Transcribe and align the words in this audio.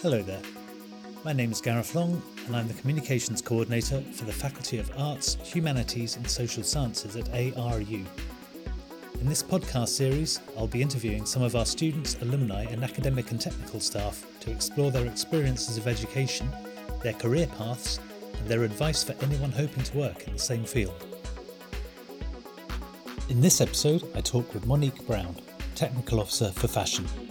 Hello 0.00 0.22
there. 0.22 0.40
My 1.24 1.32
name 1.32 1.50
is 1.50 1.60
Gareth 1.60 1.96
Long, 1.96 2.22
and 2.46 2.54
I'm 2.54 2.68
the 2.68 2.74
Communications 2.74 3.42
Coordinator 3.42 4.00
for 4.12 4.26
the 4.26 4.32
Faculty 4.32 4.78
of 4.78 4.92
Arts, 4.96 5.36
Humanities 5.42 6.14
and 6.14 6.30
Social 6.30 6.62
Sciences 6.62 7.16
at 7.16 7.28
ARU. 7.30 8.06
In 9.20 9.28
this 9.28 9.42
podcast 9.42 9.88
series, 9.88 10.38
I'll 10.56 10.68
be 10.68 10.82
interviewing 10.82 11.26
some 11.26 11.42
of 11.42 11.56
our 11.56 11.66
students, 11.66 12.16
alumni, 12.22 12.62
and 12.70 12.84
academic 12.84 13.32
and 13.32 13.40
technical 13.40 13.80
staff 13.80 14.24
to 14.38 14.52
explore 14.52 14.92
their 14.92 15.06
experiences 15.06 15.76
of 15.78 15.88
education, 15.88 16.48
their 17.02 17.14
career 17.14 17.48
paths, 17.58 17.98
and 18.38 18.46
their 18.46 18.62
advice 18.62 19.02
for 19.02 19.16
anyone 19.20 19.50
hoping 19.50 19.82
to 19.82 19.98
work 19.98 20.28
in 20.28 20.32
the 20.32 20.38
same 20.38 20.62
field. 20.62 20.94
In 23.30 23.40
this 23.40 23.60
episode, 23.60 24.04
I 24.14 24.20
talk 24.20 24.54
with 24.54 24.64
Monique 24.64 25.04
Brown, 25.08 25.34
Technical 25.74 26.20
Officer 26.20 26.52
for 26.52 26.68
Fashion. 26.68 27.27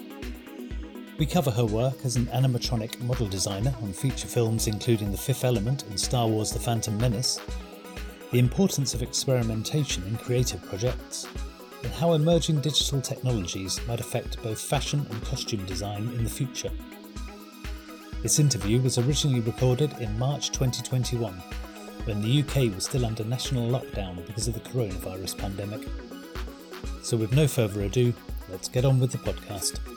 We 1.18 1.26
cover 1.26 1.50
her 1.50 1.66
work 1.66 2.06
as 2.06 2.16
an 2.16 2.28
animatronic 2.28 3.02
model 3.02 3.28
designer 3.28 3.74
on 3.82 3.92
feature 3.92 4.28
films 4.28 4.68
including 4.68 5.10
The 5.12 5.18
Fifth 5.18 5.44
Element 5.44 5.82
and 5.90 6.00
Star 6.00 6.28
Wars 6.28 6.52
The 6.52 6.60
Phantom 6.60 6.96
Menace, 6.96 7.40
the 8.32 8.38
importance 8.38 8.94
of 8.94 9.02
experimentation 9.02 10.04
in 10.04 10.18
creative 10.18 10.64
projects, 10.66 11.28
and 11.84 11.92
how 11.94 12.14
emerging 12.14 12.62
digital 12.62 13.02
technologies 13.02 13.80
might 13.88 14.00
affect 14.00 14.44
both 14.44 14.62
fashion 14.62 15.08
and 15.10 15.24
costume 15.24 15.66
design 15.66 16.04
in 16.16 16.24
the 16.24 16.30
future. 16.30 16.72
This 18.22 18.38
interview 18.38 18.80
was 18.80 19.00
originally 19.00 19.40
recorded 19.40 19.94
in 20.00 20.20
March 20.20 20.52
2021, 20.52 21.34
when 22.04 22.22
the 22.22 22.42
UK 22.42 22.76
was 22.76 22.86
still 22.86 23.08
under 23.08 23.24
national 23.24 23.68
lockdown 23.68 24.24
because 24.28 24.48
of 24.48 24.54
the 24.54 24.70
coronavirus 24.70 25.36
pandemic. 25.36 25.82
So, 27.02 27.18
with 27.18 27.34
no 27.34 27.48
further 27.48 27.82
ado, 27.82 28.14
let's 28.50 28.70
get 28.70 28.86
on 28.86 29.00
with 29.00 29.12
the 29.12 29.18
podcast. 29.18 29.97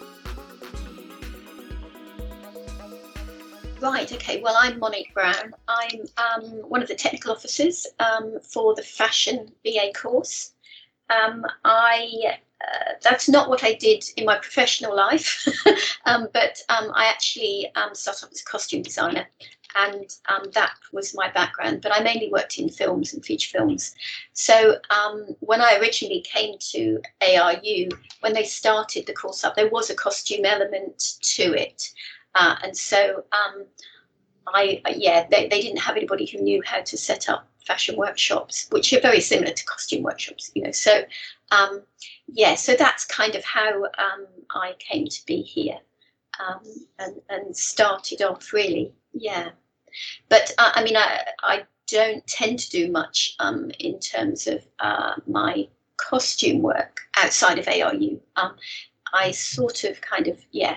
Right, 3.80 4.12
okay. 4.12 4.42
Well, 4.42 4.56
I'm 4.58 4.78
Monique 4.78 5.14
Brown. 5.14 5.54
I'm 5.66 6.00
um, 6.18 6.42
one 6.68 6.82
of 6.82 6.88
the 6.88 6.94
technical 6.94 7.32
officers 7.32 7.86
um, 7.98 8.38
for 8.42 8.74
the 8.74 8.82
fashion 8.82 9.50
BA 9.64 9.92
course. 9.94 10.52
Um, 11.08 11.46
I 11.64 12.36
uh, 12.60 12.92
that's 13.02 13.26
not 13.26 13.48
what 13.48 13.64
I 13.64 13.72
did 13.72 14.04
in 14.18 14.26
my 14.26 14.36
professional 14.36 14.94
life, 14.94 15.48
um, 16.04 16.28
but 16.34 16.60
um, 16.68 16.92
I 16.94 17.06
actually 17.06 17.70
um, 17.74 17.94
started 17.94 18.28
as 18.30 18.42
a 18.42 18.44
costume 18.44 18.82
designer, 18.82 19.26
and 19.74 20.14
that 20.52 20.72
was 20.92 21.14
my 21.14 21.30
background. 21.30 21.80
But 21.80 21.94
I 21.94 22.02
mainly 22.02 22.28
worked 22.30 22.58
in 22.58 22.68
films 22.68 23.14
and 23.14 23.24
feature 23.24 23.56
films. 23.56 23.94
So 24.34 24.76
when 25.40 25.62
I 25.62 25.78
originally 25.80 26.20
came 26.20 26.58
to 26.72 27.00
ARU, 27.22 27.88
when 28.20 28.34
they 28.34 28.44
started 28.44 29.06
the 29.06 29.14
course 29.14 29.42
up, 29.42 29.56
there 29.56 29.70
was 29.70 29.88
a 29.88 29.94
costume 29.94 30.44
element 30.44 31.14
to 31.22 31.54
it. 31.54 31.90
Uh, 32.34 32.56
and 32.62 32.76
so 32.76 33.24
um, 33.32 33.64
I, 34.54 34.82
yeah, 34.96 35.26
they, 35.30 35.48
they 35.48 35.60
didn't 35.60 35.80
have 35.80 35.96
anybody 35.96 36.26
who 36.26 36.38
knew 36.38 36.62
how 36.64 36.80
to 36.80 36.96
set 36.96 37.28
up 37.28 37.48
fashion 37.66 37.96
workshops, 37.96 38.66
which 38.70 38.92
are 38.92 39.00
very 39.00 39.20
similar 39.20 39.52
to 39.52 39.64
costume 39.64 40.02
workshops, 40.02 40.50
you 40.54 40.62
know. 40.62 40.70
So, 40.70 41.02
um, 41.50 41.82
yeah, 42.26 42.54
so 42.54 42.74
that's 42.74 43.04
kind 43.04 43.34
of 43.34 43.44
how 43.44 43.84
um, 43.84 44.26
I 44.54 44.74
came 44.78 45.06
to 45.06 45.26
be 45.26 45.42
here 45.42 45.78
um, 46.40 46.62
and, 46.98 47.20
and 47.28 47.56
started 47.56 48.22
off 48.22 48.52
really, 48.52 48.92
yeah. 49.12 49.50
But 50.28 50.52
uh, 50.58 50.72
I 50.74 50.84
mean, 50.84 50.96
I, 50.96 51.20
I 51.42 51.64
don't 51.86 52.26
tend 52.26 52.58
to 52.60 52.70
do 52.70 52.90
much 52.90 53.34
um, 53.40 53.70
in 53.78 53.98
terms 53.98 54.46
of 54.46 54.66
uh, 54.78 55.14
my 55.26 55.68
costume 55.96 56.62
work 56.62 57.00
outside 57.16 57.58
of 57.58 57.68
ARU. 57.68 58.20
Um, 58.36 58.56
I 59.12 59.32
sort 59.32 59.84
of 59.84 60.00
kind 60.00 60.28
of, 60.28 60.38
yeah, 60.52 60.76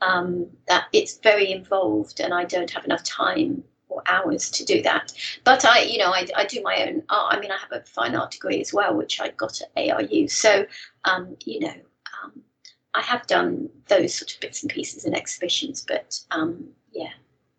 um, 0.00 0.46
that 0.66 0.86
it's 0.92 1.18
very 1.18 1.50
involved 1.50 2.20
and 2.20 2.32
I 2.32 2.44
don't 2.44 2.70
have 2.70 2.84
enough 2.84 3.04
time 3.04 3.64
or 3.88 4.02
hours 4.06 4.50
to 4.50 4.64
do 4.64 4.82
that. 4.82 5.12
But 5.44 5.64
I, 5.64 5.80
you 5.80 5.98
know, 5.98 6.10
I, 6.10 6.26
I 6.36 6.44
do 6.44 6.62
my 6.62 6.84
own 6.86 7.02
art. 7.08 7.34
I 7.34 7.40
mean, 7.40 7.50
I 7.50 7.58
have 7.58 7.72
a 7.72 7.84
fine 7.84 8.14
art 8.14 8.32
degree 8.32 8.60
as 8.60 8.72
well, 8.72 8.94
which 8.94 9.20
I 9.20 9.30
got 9.30 9.60
at 9.60 9.70
ARU. 9.76 10.28
So, 10.28 10.66
um, 11.04 11.36
you 11.44 11.60
know, 11.60 11.74
um, 12.22 12.32
I 12.94 13.02
have 13.02 13.26
done 13.26 13.68
those 13.88 14.14
sort 14.14 14.34
of 14.34 14.40
bits 14.40 14.62
and 14.62 14.70
pieces 14.70 15.04
in 15.04 15.14
exhibitions, 15.14 15.84
but 15.86 16.20
um, 16.30 16.68
yeah. 16.92 17.12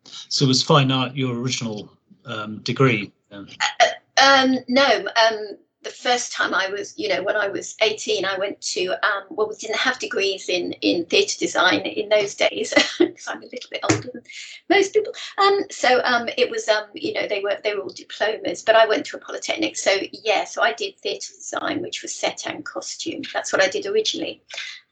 So 0.04 0.46
was 0.48 0.64
fine 0.64 0.92
art 0.92 1.16
your 1.16 1.36
original 1.36 1.92
um, 2.26 2.60
degree? 2.60 3.12
Uh, 3.32 3.46
uh, 3.80 3.86
um, 4.22 4.58
no, 4.68 5.06
um, 5.28 5.58
the 5.82 5.90
first 5.90 6.34
time 6.34 6.54
I 6.54 6.70
was, 6.70 6.94
you 6.98 7.08
know, 7.08 7.24
when 7.24 7.38
I 7.38 7.48
was 7.48 7.76
18, 7.82 8.26
I 8.26 8.38
went 8.38 8.60
to, 8.62 8.88
um, 9.06 9.24
well, 9.30 9.48
we 9.48 9.56
didn't 9.56 9.78
have 9.78 9.98
degrees 9.98 10.50
in, 10.50 10.74
in 10.82 11.06
theatre 11.06 11.40
design 11.40 11.82
in 11.82 12.10
those 12.10 12.36
days, 12.36 12.74
because 13.00 13.28
I'm 13.28 13.42
a 13.42 13.46
little 13.46 13.70
bit 13.72 13.86
older 13.90 14.10
than 14.14 14.24
most 14.70 14.94
people. 14.94 15.14
Um, 15.38 15.62
so 15.72 16.02
um, 16.04 16.28
it 16.38 16.50
was, 16.50 16.68
um, 16.68 16.86
you 16.94 17.14
know, 17.14 17.28
they 17.28 17.40
were 17.40 17.58
they 17.64 17.76
were 17.76 17.82
all 17.84 17.90
diplomas, 17.90 18.62
but 18.62 18.76
I 18.76 18.88
went 18.88 19.06
to 19.08 19.18
a 19.18 19.20
polytechnic. 19.22 19.78
So 19.78 19.92
yeah, 20.12 20.44
so 20.44 20.62
I 20.62 20.74
did 20.74 20.98
theatre 20.98 21.34
design, 21.34 21.82
which 21.82 22.02
was 22.02 22.14
set 22.14 22.46
and 22.46 22.66
costume. 22.66 23.22
That's 23.34 23.54
what 23.54 23.64
I 23.64 23.70
did 23.70 23.86
originally, 23.86 24.42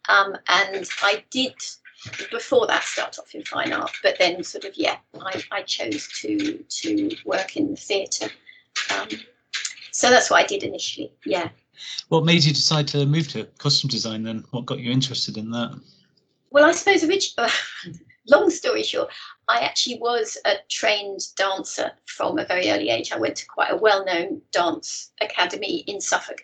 um, 0.08 0.38
and 0.48 0.88
I 1.02 1.24
did 1.32 1.54
before 2.32 2.68
that 2.68 2.84
start 2.84 3.20
off 3.20 3.36
in 3.36 3.44
fine 3.44 3.74
art, 3.74 3.92
but 4.04 4.18
then 4.20 4.42
sort 4.44 4.64
of 4.64 4.78
yeah, 4.78 4.98
I, 5.20 5.44
I 5.52 5.62
chose 5.64 6.08
to 6.22 6.64
to 6.70 7.12
work 7.26 7.58
in 7.58 7.72
the 7.72 7.78
theatre. 7.78 8.30
Um, 8.96 9.10
so 9.98 10.12
that's 10.12 10.30
what 10.30 10.44
I 10.44 10.46
did 10.46 10.62
initially. 10.62 11.12
Yeah. 11.26 11.50
What 12.10 12.24
made 12.24 12.44
you 12.44 12.54
decide 12.54 12.88
to 12.90 13.04
move 13.08 13.30
to 13.30 13.46
costume 13.58 13.90
design 13.90 14.22
then? 14.22 14.44
What 14.52 14.68
got 14.68 14.78
you 14.78 14.92
interested 14.92 15.38
in 15.38 15.50
that? 15.50 15.76
Well, 16.52 16.66
I 16.66 16.72
suppose 16.74 17.04
originally, 17.04 17.50
long 18.28 18.52
story 18.52 18.84
short, 18.84 19.10
I 19.48 19.62
actually 19.62 19.98
was 19.98 20.38
a 20.46 20.58
trained 20.70 21.22
dancer 21.36 21.94
from 22.06 22.38
a 22.38 22.46
very 22.46 22.70
early 22.70 22.90
age. 22.90 23.12
I 23.12 23.18
went 23.18 23.38
to 23.38 23.48
quite 23.48 23.72
a 23.72 23.76
well-known 23.76 24.44
dance 24.52 25.14
academy 25.20 25.78
in 25.88 26.00
Suffolk. 26.00 26.44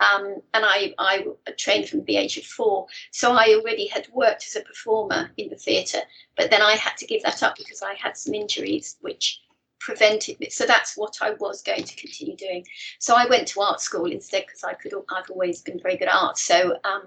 Um, 0.00 0.36
and 0.54 0.64
I, 0.64 0.94
I 0.98 1.26
trained 1.58 1.90
from 1.90 2.04
the 2.04 2.16
age 2.16 2.38
of 2.38 2.44
four. 2.44 2.86
So 3.10 3.32
I 3.32 3.54
already 3.60 3.86
had 3.86 4.08
worked 4.14 4.46
as 4.46 4.56
a 4.56 4.64
performer 4.64 5.30
in 5.36 5.50
the 5.50 5.56
theatre, 5.56 6.00
but 6.38 6.50
then 6.50 6.62
I 6.62 6.72
had 6.76 6.96
to 6.96 7.06
give 7.06 7.22
that 7.24 7.42
up 7.42 7.56
because 7.58 7.82
I 7.82 7.96
had 8.02 8.16
some 8.16 8.32
injuries, 8.32 8.96
which 9.02 9.42
prevented 9.84 10.40
me. 10.40 10.48
So 10.48 10.64
that's 10.64 10.96
what 10.96 11.18
I 11.20 11.32
was 11.32 11.60
going 11.62 11.84
to 11.84 11.96
continue 11.96 12.36
doing. 12.36 12.66
So 12.98 13.14
I 13.14 13.26
went 13.26 13.46
to 13.48 13.60
art 13.60 13.82
school 13.82 14.10
instead 14.10 14.44
because 14.46 14.64
I 14.64 14.72
could. 14.72 14.94
I've 15.14 15.30
always 15.30 15.60
been 15.60 15.78
very 15.78 15.96
good 15.96 16.08
at 16.08 16.14
art. 16.14 16.38
So 16.38 16.78
um, 16.84 17.02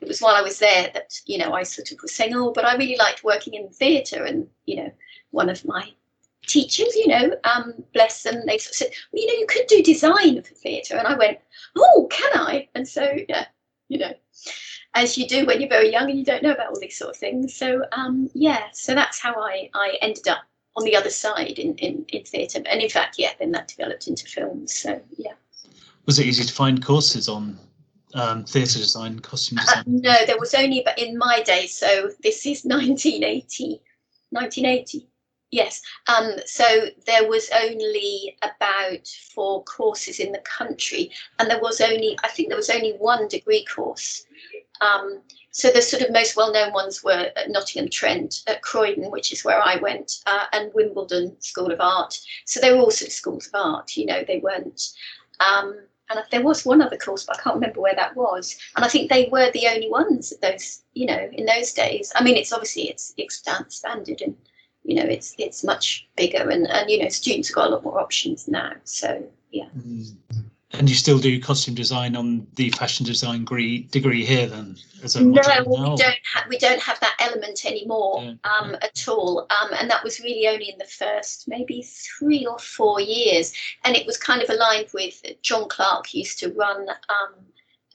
it 0.00 0.08
was 0.08 0.20
while 0.20 0.34
I 0.34 0.42
was 0.42 0.58
there 0.58 0.90
that 0.94 1.12
you 1.26 1.38
know 1.38 1.52
I 1.52 1.62
sort 1.62 1.92
of 1.92 1.98
was 2.02 2.12
saying, 2.12 2.34
oh, 2.34 2.52
but 2.52 2.64
I 2.64 2.74
really 2.74 2.96
liked 2.96 3.22
working 3.22 3.54
in 3.54 3.68
theatre, 3.68 4.24
and 4.24 4.48
you 4.66 4.76
know, 4.76 4.92
one 5.30 5.48
of 5.48 5.64
my 5.64 5.92
teachers, 6.46 6.94
you 6.96 7.06
know, 7.06 7.30
um, 7.44 7.74
bless 7.94 8.22
them, 8.22 8.42
they 8.46 8.58
sort 8.58 8.70
of 8.70 8.76
said, 8.76 8.90
well, 9.12 9.22
you 9.22 9.28
know, 9.28 9.38
you 9.38 9.46
could 9.46 9.66
do 9.68 9.82
design 9.82 10.42
for 10.42 10.54
theatre, 10.54 10.96
and 10.96 11.06
I 11.06 11.16
went, 11.16 11.38
oh, 11.76 12.08
can 12.10 12.30
I? 12.34 12.68
And 12.74 12.86
so 12.86 13.08
yeah, 13.28 13.46
you 13.88 13.98
know. 13.98 14.12
As 14.94 15.18
you 15.18 15.28
do 15.28 15.44
when 15.44 15.60
you're 15.60 15.68
very 15.68 15.92
young 15.92 16.08
and 16.10 16.18
you 16.18 16.24
don't 16.24 16.42
know 16.42 16.50
about 16.50 16.70
all 16.70 16.80
these 16.80 16.96
sort 16.96 17.10
of 17.10 17.16
things. 17.16 17.54
So 17.54 17.84
um, 17.92 18.30
yeah, 18.34 18.64
so 18.72 18.94
that's 18.94 19.20
how 19.20 19.34
I, 19.34 19.70
I 19.74 19.98
ended 20.00 20.26
up 20.26 20.47
on 20.78 20.84
the 20.84 20.94
other 20.94 21.10
side 21.10 21.58
in, 21.58 21.74
in, 21.76 22.04
in 22.08 22.22
theatre. 22.24 22.62
And 22.70 22.80
in 22.80 22.88
fact, 22.88 23.16
yeah, 23.18 23.32
then 23.38 23.50
that 23.52 23.66
developed 23.66 24.06
into 24.06 24.26
films. 24.26 24.72
So 24.72 25.00
yeah. 25.16 25.32
Was 26.06 26.18
it 26.18 26.26
easy 26.26 26.44
to 26.44 26.52
find 26.52 26.82
courses 26.84 27.28
on 27.28 27.58
um, 28.14 28.44
theatre 28.44 28.78
design, 28.78 29.18
costume 29.18 29.58
uh, 29.58 29.62
design? 29.62 29.80
Uh, 29.80 29.84
no, 29.88 30.26
there 30.26 30.38
was 30.38 30.54
only, 30.54 30.82
but 30.84 30.98
in 30.98 31.18
my 31.18 31.42
day, 31.42 31.66
so 31.66 32.10
this 32.22 32.46
is 32.46 32.62
1980, 32.64 33.82
1980. 34.30 35.08
Yes. 35.50 35.80
Um, 36.14 36.32
so 36.44 36.64
there 37.06 37.28
was 37.28 37.50
only 37.64 38.36
about 38.42 39.08
four 39.34 39.64
courses 39.64 40.20
in 40.20 40.30
the 40.30 40.42
country, 40.58 41.10
and 41.38 41.50
there 41.50 41.60
was 41.60 41.80
only, 41.80 42.18
I 42.22 42.28
think 42.28 42.48
there 42.48 42.56
was 42.56 42.70
only 42.70 42.92
one 42.92 43.26
degree 43.28 43.64
course. 43.64 44.24
Um, 44.80 45.22
so 45.50 45.70
the 45.70 45.82
sort 45.82 46.02
of 46.02 46.12
most 46.12 46.36
well-known 46.36 46.72
ones 46.72 47.02
were 47.02 47.30
at 47.34 47.50
Nottingham 47.50 47.90
Trent, 47.90 48.42
at 48.46 48.62
Croydon, 48.62 49.10
which 49.10 49.32
is 49.32 49.44
where 49.44 49.60
I 49.60 49.76
went, 49.76 50.20
uh, 50.26 50.44
and 50.52 50.72
Wimbledon 50.74 51.40
School 51.40 51.72
of 51.72 51.80
Art. 51.80 52.18
So 52.44 52.60
they 52.60 52.72
were 52.72 52.78
all 52.78 52.90
sort 52.90 53.08
of 53.08 53.12
schools 53.12 53.46
of 53.48 53.54
art, 53.54 53.96
you 53.96 54.06
know, 54.06 54.22
they 54.26 54.38
weren't. 54.38 54.80
Um, 55.40 55.80
and 56.10 56.22
there 56.30 56.42
was 56.42 56.64
one 56.64 56.80
other 56.80 56.96
course, 56.96 57.24
but 57.24 57.38
I 57.38 57.42
can't 57.42 57.56
remember 57.56 57.80
where 57.80 57.94
that 57.94 58.16
was. 58.16 58.56
And 58.76 58.84
I 58.84 58.88
think 58.88 59.10
they 59.10 59.28
were 59.30 59.50
the 59.52 59.66
only 59.68 59.90
ones 59.90 60.32
those, 60.40 60.82
you 60.94 61.06
know, 61.06 61.28
in 61.32 61.44
those 61.44 61.72
days. 61.72 62.12
I 62.14 62.24
mean, 62.24 62.36
it's 62.36 62.52
obviously 62.52 62.88
it's 62.88 63.12
expanded 63.18 64.22
and 64.22 64.36
you 64.84 64.94
know 64.94 65.02
it's 65.02 65.34
it's 65.38 65.62
much 65.64 66.08
bigger 66.16 66.48
and 66.48 66.66
and 66.66 66.88
you 66.88 67.02
know 67.02 67.10
students 67.10 67.48
have 67.48 67.56
got 67.56 67.66
a 67.66 67.70
lot 67.70 67.84
more 67.84 68.00
options 68.00 68.48
now. 68.48 68.72
So 68.84 69.22
yeah. 69.50 69.68
Mm. 69.76 70.14
And 70.78 70.88
you 70.88 70.94
still 70.94 71.18
do 71.18 71.40
costume 71.40 71.74
design 71.74 72.14
on 72.14 72.46
the 72.54 72.70
fashion 72.70 73.04
design 73.04 73.40
degree, 73.40 73.80
degree 73.90 74.24
here 74.24 74.46
then? 74.46 74.76
As 75.02 75.16
a 75.16 75.24
no, 75.24 75.42
we 75.66 75.76
don't 75.96 76.00
have 76.00 76.48
we 76.48 76.58
don't 76.58 76.80
have 76.80 77.00
that 77.00 77.16
element 77.20 77.64
anymore 77.64 78.22
yeah, 78.22 78.34
um, 78.44 78.70
yeah. 78.70 78.78
at 78.82 79.08
all. 79.08 79.40
Um, 79.50 79.70
and 79.78 79.90
that 79.90 80.04
was 80.04 80.20
really 80.20 80.46
only 80.46 80.70
in 80.70 80.78
the 80.78 80.84
first 80.84 81.48
maybe 81.48 81.82
three 81.82 82.46
or 82.46 82.58
four 82.58 83.00
years. 83.00 83.52
And 83.84 83.96
it 83.96 84.06
was 84.06 84.16
kind 84.16 84.40
of 84.40 84.50
aligned 84.50 84.88
with 84.94 85.22
John 85.42 85.68
Clark 85.68 86.14
used 86.14 86.38
to 86.40 86.52
run 86.52 86.88
um, 86.88 87.34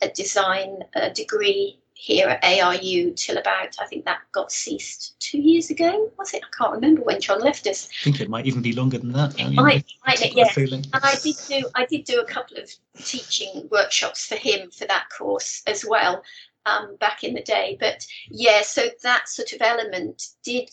a 0.02 0.10
design 0.10 0.80
degree 1.16 1.80
here 2.04 2.28
at 2.28 2.44
ARU 2.44 3.14
till 3.14 3.38
about 3.38 3.78
I 3.80 3.86
think 3.86 4.04
that 4.04 4.20
got 4.34 4.52
ceased 4.52 5.16
two 5.22 5.38
years 5.40 5.70
ago. 5.70 6.12
Was 6.20 6.34
it? 6.34 6.44
I 6.44 6.58
can't 6.58 6.74
remember 6.74 7.02
when 7.02 7.22
John 7.22 7.40
left 7.40 7.66
us. 7.66 7.88
I 8.02 8.04
think 8.04 8.20
it 8.20 8.30
might 8.30 8.46
even 8.46 8.62
be 8.62 8.74
longer 8.74 8.98
than 8.98 9.14
that. 9.14 9.40
It 9.40 9.54
might, 9.54 9.86
might 10.06 10.36
yeah. 10.36 10.50
Feeling. 10.50 10.84
And 10.94 11.02
I 11.02 11.16
did 11.24 11.38
do 11.48 11.64
I 11.76 11.86
did 11.86 12.04
do 12.04 12.20
a 12.20 12.26
couple 12.26 12.58
of 12.58 12.70
teaching 12.98 13.70
workshops 13.72 14.26
for 14.26 14.36
him 14.36 14.70
for 14.70 14.86
that 14.86 15.06
course 15.18 15.64
as 15.66 15.86
well 15.88 16.22
um, 16.66 16.98
back 17.00 17.24
in 17.24 17.36
the 17.36 17.42
day. 17.42 17.78
But 17.80 18.06
yeah, 18.30 18.64
so 18.64 18.82
that 19.04 19.30
sort 19.30 19.54
of 19.54 19.62
element 19.62 20.24
did 20.44 20.70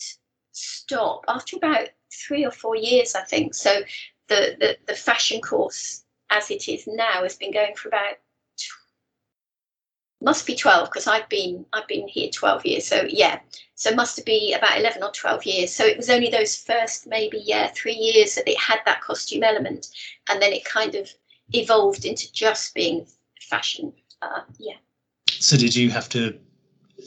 stop 0.51 1.23
after 1.29 1.55
about 1.55 1.87
three 2.11 2.45
or 2.45 2.51
four 2.51 2.75
years, 2.75 3.15
I 3.15 3.23
think. 3.23 3.55
So 3.55 3.83
the 4.27 4.57
the, 4.59 4.77
the 4.85 4.95
fashion 4.95 5.39
course 5.39 6.03
as 6.29 6.51
it 6.51 6.67
is 6.67 6.83
now 6.87 7.23
has 7.23 7.37
been 7.37 7.53
going 7.53 7.75
for 7.75 7.87
about 7.87 8.15
must 10.21 10.45
be 10.45 10.55
12 10.55 10.89
because 10.89 11.07
I've 11.07 11.27
been 11.29 11.65
I've 11.73 11.87
been 11.87 12.07
here 12.07 12.29
12 12.29 12.65
years 12.65 12.87
so 12.87 13.05
yeah. 13.07 13.39
So 13.75 13.95
must 13.95 14.23
been 14.25 14.55
about 14.55 14.77
11 14.79 15.01
or 15.01 15.09
12 15.11 15.43
years. 15.45 15.73
So 15.73 15.83
it 15.83 15.97
was 15.97 16.09
only 16.09 16.29
those 16.29 16.55
first 16.55 17.07
maybe 17.07 17.41
yeah 17.43 17.71
three 17.75 17.95
years 17.95 18.35
that 18.35 18.47
it 18.47 18.59
had 18.59 18.79
that 18.85 19.01
costume 19.01 19.43
element 19.43 19.87
and 20.29 20.41
then 20.41 20.53
it 20.53 20.65
kind 20.65 20.95
of 20.95 21.09
evolved 21.53 22.05
into 22.05 22.31
just 22.31 22.73
being 22.75 23.05
fashion 23.41 23.91
uh, 24.21 24.41
yeah. 24.59 24.75
So 25.29 25.57
did 25.57 25.75
you 25.75 25.89
have 25.89 26.09
to 26.09 26.37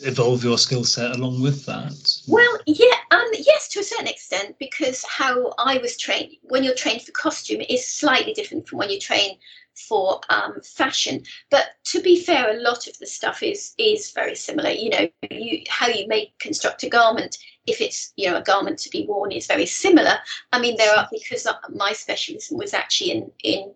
evolve 0.02 0.42
your 0.42 0.58
skill 0.58 0.84
set 0.84 1.16
along 1.16 1.40
with 1.40 1.64
that 1.66 2.18
well 2.26 2.58
yeah 2.66 2.96
um 3.10 3.28
yes 3.32 3.68
to 3.68 3.80
a 3.80 3.82
certain 3.82 4.08
extent 4.08 4.56
because 4.58 5.04
how 5.04 5.52
I 5.58 5.78
was 5.78 5.96
trained 5.96 6.32
when 6.42 6.64
you're 6.64 6.74
trained 6.74 7.02
for 7.02 7.12
costume 7.12 7.60
is 7.68 7.86
slightly 7.86 8.32
different 8.32 8.68
from 8.68 8.78
when 8.78 8.90
you 8.90 8.98
train 8.98 9.38
for 9.74 10.20
um, 10.30 10.60
fashion. 10.62 11.24
But 11.50 11.76
to 11.84 12.00
be 12.00 12.20
fair, 12.20 12.50
a 12.50 12.60
lot 12.60 12.86
of 12.86 12.98
the 12.98 13.06
stuff 13.06 13.42
is 13.42 13.74
is 13.78 14.10
very 14.12 14.34
similar. 14.34 14.70
You 14.70 14.90
know, 14.90 15.08
you, 15.30 15.62
how 15.68 15.88
you 15.88 16.06
make 16.06 16.38
construct 16.38 16.82
a 16.84 16.88
garment, 16.88 17.36
if 17.66 17.80
it's 17.80 18.12
you 18.16 18.30
know 18.30 18.36
a 18.36 18.42
garment 18.42 18.78
to 18.80 18.90
be 18.90 19.06
worn, 19.06 19.32
is 19.32 19.46
very 19.46 19.66
similar. 19.66 20.16
I 20.52 20.60
mean, 20.60 20.76
there 20.76 20.96
are 20.96 21.08
because 21.10 21.46
my 21.74 21.92
specialism 21.92 22.58
was 22.58 22.74
actually 22.74 23.10
in 23.10 23.30
in 23.42 23.74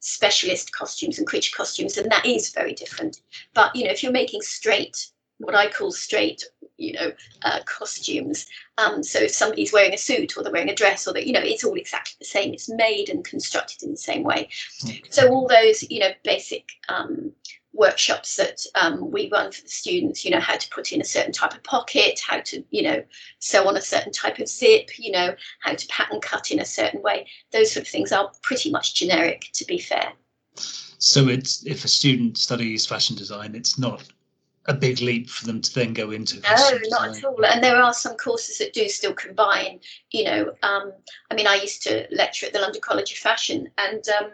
specialist 0.00 0.72
costumes 0.72 1.18
and 1.18 1.26
creature 1.26 1.56
costumes, 1.56 1.96
and 1.96 2.10
that 2.10 2.26
is 2.26 2.50
very 2.50 2.74
different. 2.74 3.20
But 3.54 3.74
you 3.74 3.84
know, 3.84 3.90
if 3.90 4.02
you're 4.02 4.12
making 4.12 4.42
straight 4.42 5.08
what 5.38 5.54
I 5.54 5.70
call 5.70 5.90
straight, 5.92 6.44
you 6.76 6.92
know, 6.92 7.12
uh, 7.42 7.60
costumes. 7.64 8.46
Um, 8.76 9.02
so 9.02 9.20
if 9.20 9.32
somebody's 9.32 9.72
wearing 9.72 9.94
a 9.94 9.98
suit 9.98 10.36
or 10.36 10.42
they're 10.42 10.52
wearing 10.52 10.70
a 10.70 10.74
dress 10.74 11.06
or 11.06 11.14
that, 11.14 11.26
you 11.26 11.32
know, 11.32 11.42
it's 11.42 11.64
all 11.64 11.74
exactly 11.74 12.16
the 12.18 12.24
same. 12.24 12.52
It's 12.52 12.68
made 12.68 13.08
and 13.08 13.24
constructed 13.24 13.82
in 13.82 13.92
the 13.92 13.96
same 13.96 14.22
way. 14.22 14.48
Okay. 14.84 15.02
So 15.10 15.28
all 15.28 15.48
those, 15.48 15.82
you 15.90 16.00
know, 16.00 16.10
basic 16.24 16.68
um, 16.88 17.32
workshops 17.72 18.36
that 18.36 18.60
um, 18.74 19.10
we 19.10 19.30
run 19.30 19.52
for 19.52 19.62
the 19.62 19.68
students, 19.68 20.24
you 20.24 20.30
know, 20.30 20.40
how 20.40 20.56
to 20.56 20.68
put 20.70 20.92
in 20.92 21.00
a 21.00 21.04
certain 21.04 21.32
type 21.32 21.54
of 21.54 21.62
pocket, 21.62 22.20
how 22.26 22.40
to, 22.40 22.64
you 22.70 22.82
know, 22.82 23.02
sew 23.38 23.68
on 23.68 23.76
a 23.76 23.80
certain 23.80 24.12
type 24.12 24.38
of 24.38 24.48
zip, 24.48 24.98
you 24.98 25.12
know, 25.12 25.34
how 25.60 25.74
to 25.74 25.86
pattern 25.86 26.20
cut 26.20 26.50
in 26.50 26.60
a 26.60 26.64
certain 26.64 27.00
way. 27.02 27.26
Those 27.52 27.72
sort 27.72 27.86
of 27.86 27.90
things 27.90 28.12
are 28.12 28.30
pretty 28.42 28.70
much 28.70 28.94
generic, 28.94 29.44
to 29.54 29.64
be 29.64 29.78
fair. 29.78 30.12
So 30.98 31.28
it's 31.28 31.64
if 31.64 31.84
a 31.84 31.88
student 31.88 32.38
studies 32.38 32.84
fashion 32.84 33.14
design, 33.14 33.54
it's 33.54 33.78
not 33.78 34.02
a 34.68 34.74
big 34.74 35.00
leap 35.00 35.30
for 35.30 35.46
them 35.46 35.60
to 35.62 35.74
then 35.74 35.94
go 35.94 36.10
into. 36.10 36.40
No, 36.40 36.78
not 36.84 37.16
at 37.16 37.24
all. 37.24 37.42
And 37.44 37.64
there 37.64 37.82
are 37.82 37.94
some 37.94 38.16
courses 38.16 38.58
that 38.58 38.74
do 38.74 38.88
still 38.88 39.14
combine. 39.14 39.80
You 40.10 40.24
know, 40.24 40.52
um, 40.62 40.92
I 41.30 41.34
mean, 41.34 41.46
I 41.46 41.56
used 41.56 41.82
to 41.84 42.06
lecture 42.10 42.46
at 42.46 42.52
the 42.52 42.60
London 42.60 42.82
College 42.82 43.12
of 43.12 43.18
Fashion, 43.18 43.68
and 43.78 44.04
um, 44.20 44.30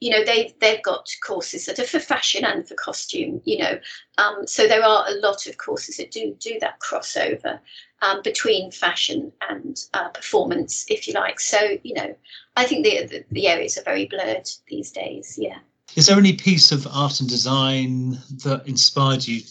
you 0.00 0.10
know 0.10 0.24
they've 0.24 0.54
they've 0.60 0.82
got 0.82 1.10
courses 1.26 1.66
that 1.66 1.80
are 1.80 1.84
for 1.84 1.98
fashion 1.98 2.44
and 2.44 2.66
for 2.66 2.76
costume. 2.76 3.42
You 3.44 3.58
know, 3.58 3.80
um, 4.18 4.46
so 4.46 4.68
there 4.68 4.84
are 4.84 5.04
a 5.08 5.14
lot 5.16 5.48
of 5.48 5.58
courses 5.58 5.96
that 5.96 6.12
do 6.12 6.36
do 6.38 6.58
that 6.60 6.78
crossover 6.78 7.58
um, 8.02 8.22
between 8.22 8.70
fashion 8.70 9.32
and 9.50 9.76
uh, 9.94 10.10
performance, 10.10 10.86
if 10.88 11.08
you 11.08 11.14
like. 11.14 11.40
So 11.40 11.58
you 11.82 11.94
know, 11.94 12.14
I 12.56 12.66
think 12.66 12.84
the, 12.84 13.06
the 13.06 13.24
the 13.32 13.48
areas 13.48 13.76
are 13.76 13.82
very 13.82 14.06
blurred 14.06 14.48
these 14.68 14.92
days. 14.92 15.36
Yeah. 15.36 15.58
Is 15.96 16.06
there 16.06 16.16
any 16.16 16.34
piece 16.34 16.72
of 16.72 16.86
art 16.86 17.20
and 17.20 17.28
design 17.28 18.12
that 18.44 18.62
inspired 18.66 19.26
you 19.26 19.42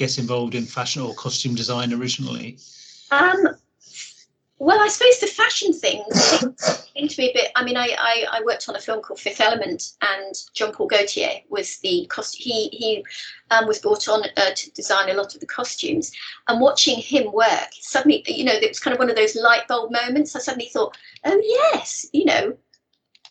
get 0.00 0.18
involved 0.18 0.54
in 0.54 0.64
fashion 0.64 1.02
or 1.02 1.14
costume 1.14 1.54
design 1.54 1.92
originally? 1.92 2.56
Um, 3.10 3.48
well, 4.58 4.80
I 4.80 4.88
suppose 4.88 5.20
the 5.20 5.26
fashion 5.26 5.74
thing 5.74 6.02
came 6.94 7.06
to 7.06 7.20
me 7.20 7.30
a 7.30 7.32
bit. 7.34 7.52
I 7.54 7.62
mean, 7.62 7.76
I, 7.76 7.88
I, 7.98 8.24
I, 8.32 8.42
worked 8.44 8.66
on 8.68 8.76
a 8.76 8.80
film 8.80 9.02
called 9.02 9.20
Fifth 9.20 9.42
Element, 9.42 9.92
and 10.00 10.34
Jean 10.54 10.72
Paul 10.72 10.86
Gaultier 10.86 11.40
was 11.50 11.78
the 11.78 12.06
cost. 12.08 12.34
He 12.34 12.68
he 12.68 13.04
um, 13.50 13.66
was 13.66 13.78
brought 13.78 14.08
on 14.08 14.22
uh, 14.36 14.50
to 14.54 14.70
design 14.72 15.10
a 15.10 15.14
lot 15.14 15.34
of 15.34 15.40
the 15.40 15.46
costumes. 15.46 16.12
And 16.48 16.60
watching 16.60 16.98
him 16.98 17.32
work, 17.32 17.70
suddenly, 17.72 18.24
you 18.26 18.44
know, 18.44 18.52
it 18.52 18.68
was 18.68 18.80
kind 18.80 18.94
of 18.94 18.98
one 18.98 19.10
of 19.10 19.16
those 19.16 19.36
light 19.36 19.68
bulb 19.68 19.92
moments. 19.92 20.34
I 20.34 20.38
suddenly 20.38 20.70
thought, 20.72 20.96
oh 21.24 21.40
yes, 21.44 22.06
you 22.12 22.24
know, 22.24 22.56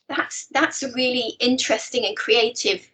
that's 0.07 0.47
that's 0.47 0.83
a 0.83 0.91
really 0.93 1.35
interesting 1.39 2.05
and 2.05 2.17
creative 2.17 2.88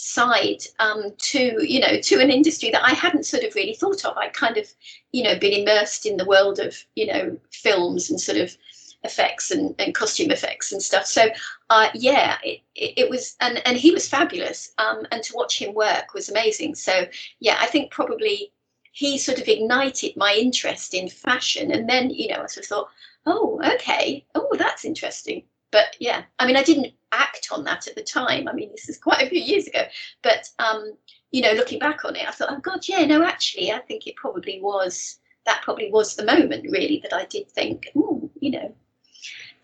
side 0.00 0.62
um, 0.78 1.12
to 1.18 1.56
you 1.66 1.80
know 1.80 2.00
to 2.00 2.20
an 2.20 2.30
industry 2.30 2.70
that 2.70 2.84
I 2.84 2.92
hadn't 2.92 3.26
sort 3.26 3.42
of 3.42 3.54
really 3.56 3.74
thought 3.74 4.04
of. 4.04 4.16
I 4.16 4.28
kind 4.28 4.56
of 4.56 4.66
you 5.10 5.24
know 5.24 5.36
been 5.38 5.60
immersed 5.60 6.06
in 6.06 6.16
the 6.16 6.24
world 6.24 6.60
of 6.60 6.76
you 6.94 7.06
know 7.06 7.36
films 7.50 8.08
and 8.08 8.20
sort 8.20 8.38
of 8.38 8.56
effects 9.02 9.50
and, 9.50 9.74
and 9.78 9.94
costume 9.94 10.30
effects 10.30 10.70
and 10.72 10.80
stuff. 10.80 11.06
So 11.06 11.28
uh, 11.70 11.88
yeah, 11.94 12.38
it, 12.44 12.60
it, 12.76 13.10
was 13.10 13.36
and 13.40 13.60
and 13.66 13.76
he 13.76 13.90
was 13.90 14.08
fabulous. 14.08 14.72
Um, 14.78 15.04
and 15.10 15.22
to 15.24 15.34
watch 15.34 15.60
him 15.60 15.74
work 15.74 16.14
was 16.14 16.28
amazing. 16.28 16.76
So 16.76 17.06
yeah, 17.40 17.58
I 17.60 17.66
think 17.66 17.90
probably 17.90 18.52
he 18.92 19.18
sort 19.18 19.40
of 19.40 19.48
ignited 19.48 20.16
my 20.16 20.32
interest 20.32 20.94
in 20.94 21.08
fashion, 21.08 21.72
and 21.72 21.88
then 21.88 22.10
you 22.10 22.28
know 22.28 22.42
I 22.42 22.46
sort 22.46 22.64
of 22.64 22.68
thought, 22.68 22.88
oh 23.26 23.60
okay, 23.74 24.24
oh 24.36 24.54
that's 24.56 24.84
interesting 24.84 25.42
but 25.70 25.96
yeah, 25.98 26.22
I 26.38 26.46
mean, 26.46 26.56
I 26.56 26.62
didn't 26.62 26.94
act 27.12 27.48
on 27.52 27.64
that 27.64 27.86
at 27.86 27.94
the 27.94 28.02
time. 28.02 28.48
I 28.48 28.52
mean, 28.52 28.70
this 28.70 28.88
is 28.88 28.98
quite 29.02 29.22
a 29.22 29.28
few 29.28 29.40
years 29.40 29.66
ago, 29.66 29.82
but 30.22 30.48
um, 30.58 30.92
you 31.30 31.42
know, 31.42 31.52
looking 31.52 31.78
back 31.78 32.04
on 32.04 32.16
it, 32.16 32.26
I 32.26 32.30
thought, 32.30 32.50
oh 32.50 32.60
God, 32.60 32.86
yeah, 32.88 33.04
no, 33.04 33.22
actually, 33.22 33.72
I 33.72 33.78
think 33.80 34.06
it 34.06 34.16
probably 34.16 34.60
was 34.60 35.18
that 35.46 35.62
probably 35.62 35.90
was 35.90 36.14
the 36.14 36.24
moment 36.24 36.66
really 36.70 37.00
that 37.02 37.14
I 37.14 37.24
did 37.24 37.50
think, 37.50 37.88
oh, 37.96 38.30
you 38.38 38.50
know, 38.50 38.74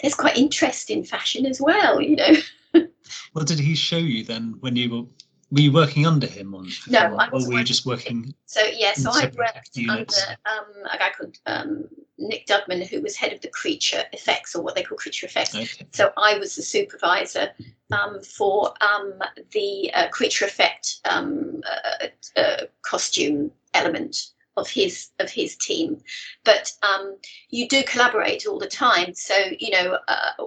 there's 0.01 0.15
quite 0.15 0.37
interest 0.37 0.91
in 0.91 1.05
fashion 1.05 1.47
as 1.47 1.61
well, 1.61 2.01
you 2.01 2.17
know. 2.17 2.35
well, 3.35 3.45
did 3.45 3.59
he 3.59 3.75
show 3.75 3.99
you 3.99 4.25
then 4.25 4.56
when 4.61 4.77
you 4.77 4.91
were 4.91 5.03
were 5.50 5.61
you 5.61 5.73
working 5.73 6.06
under 6.06 6.26
him 6.26 6.55
on? 6.55 6.69
No, 6.88 7.17
I 7.17 7.29
was. 7.29 7.46
Or 7.46 7.52
were 7.52 7.58
you 7.58 7.64
just 7.64 7.87
working? 7.87 8.34
So 8.46 8.63
yeah, 8.63 8.93
so 8.94 9.10
I 9.13 9.31
worked 9.36 9.77
units? 9.77 10.22
under 10.22 10.39
um, 10.46 10.86
a 10.93 10.98
guy 10.98 11.10
called 11.17 11.39
um, 11.46 11.89
Nick 12.19 12.46
Dudman, 12.46 12.89
who 12.89 13.01
was 13.03 13.17
head 13.17 13.32
of 13.32 13.41
the 13.41 13.48
creature 13.48 14.05
effects, 14.13 14.55
or 14.55 14.63
what 14.63 14.74
they 14.74 14.82
call 14.82 14.98
creature 14.98 15.27
effects. 15.27 15.55
Okay. 15.55 15.86
So 15.93 16.13
I 16.17 16.39
was 16.39 16.56
the 16.56 16.63
supervisor 16.63 17.51
um, 17.93 18.20
for 18.22 18.72
um, 18.81 19.15
the 19.53 19.93
uh, 19.94 20.08
creature 20.08 20.44
effect 20.44 21.01
um, 21.05 21.60
uh, 21.69 22.06
uh, 22.41 22.65
costume 22.82 23.51
element 23.74 24.17
of 24.56 24.69
his 24.69 25.10
of 25.19 25.31
his 25.31 25.56
team. 25.56 26.01
But 26.44 26.72
um, 26.82 27.17
you 27.51 27.69
do 27.69 27.82
collaborate 27.82 28.46
all 28.46 28.58
the 28.58 28.67
time. 28.67 29.15
So 29.15 29.34
you 29.58 29.70
know, 29.70 29.98
uh, 30.08 30.44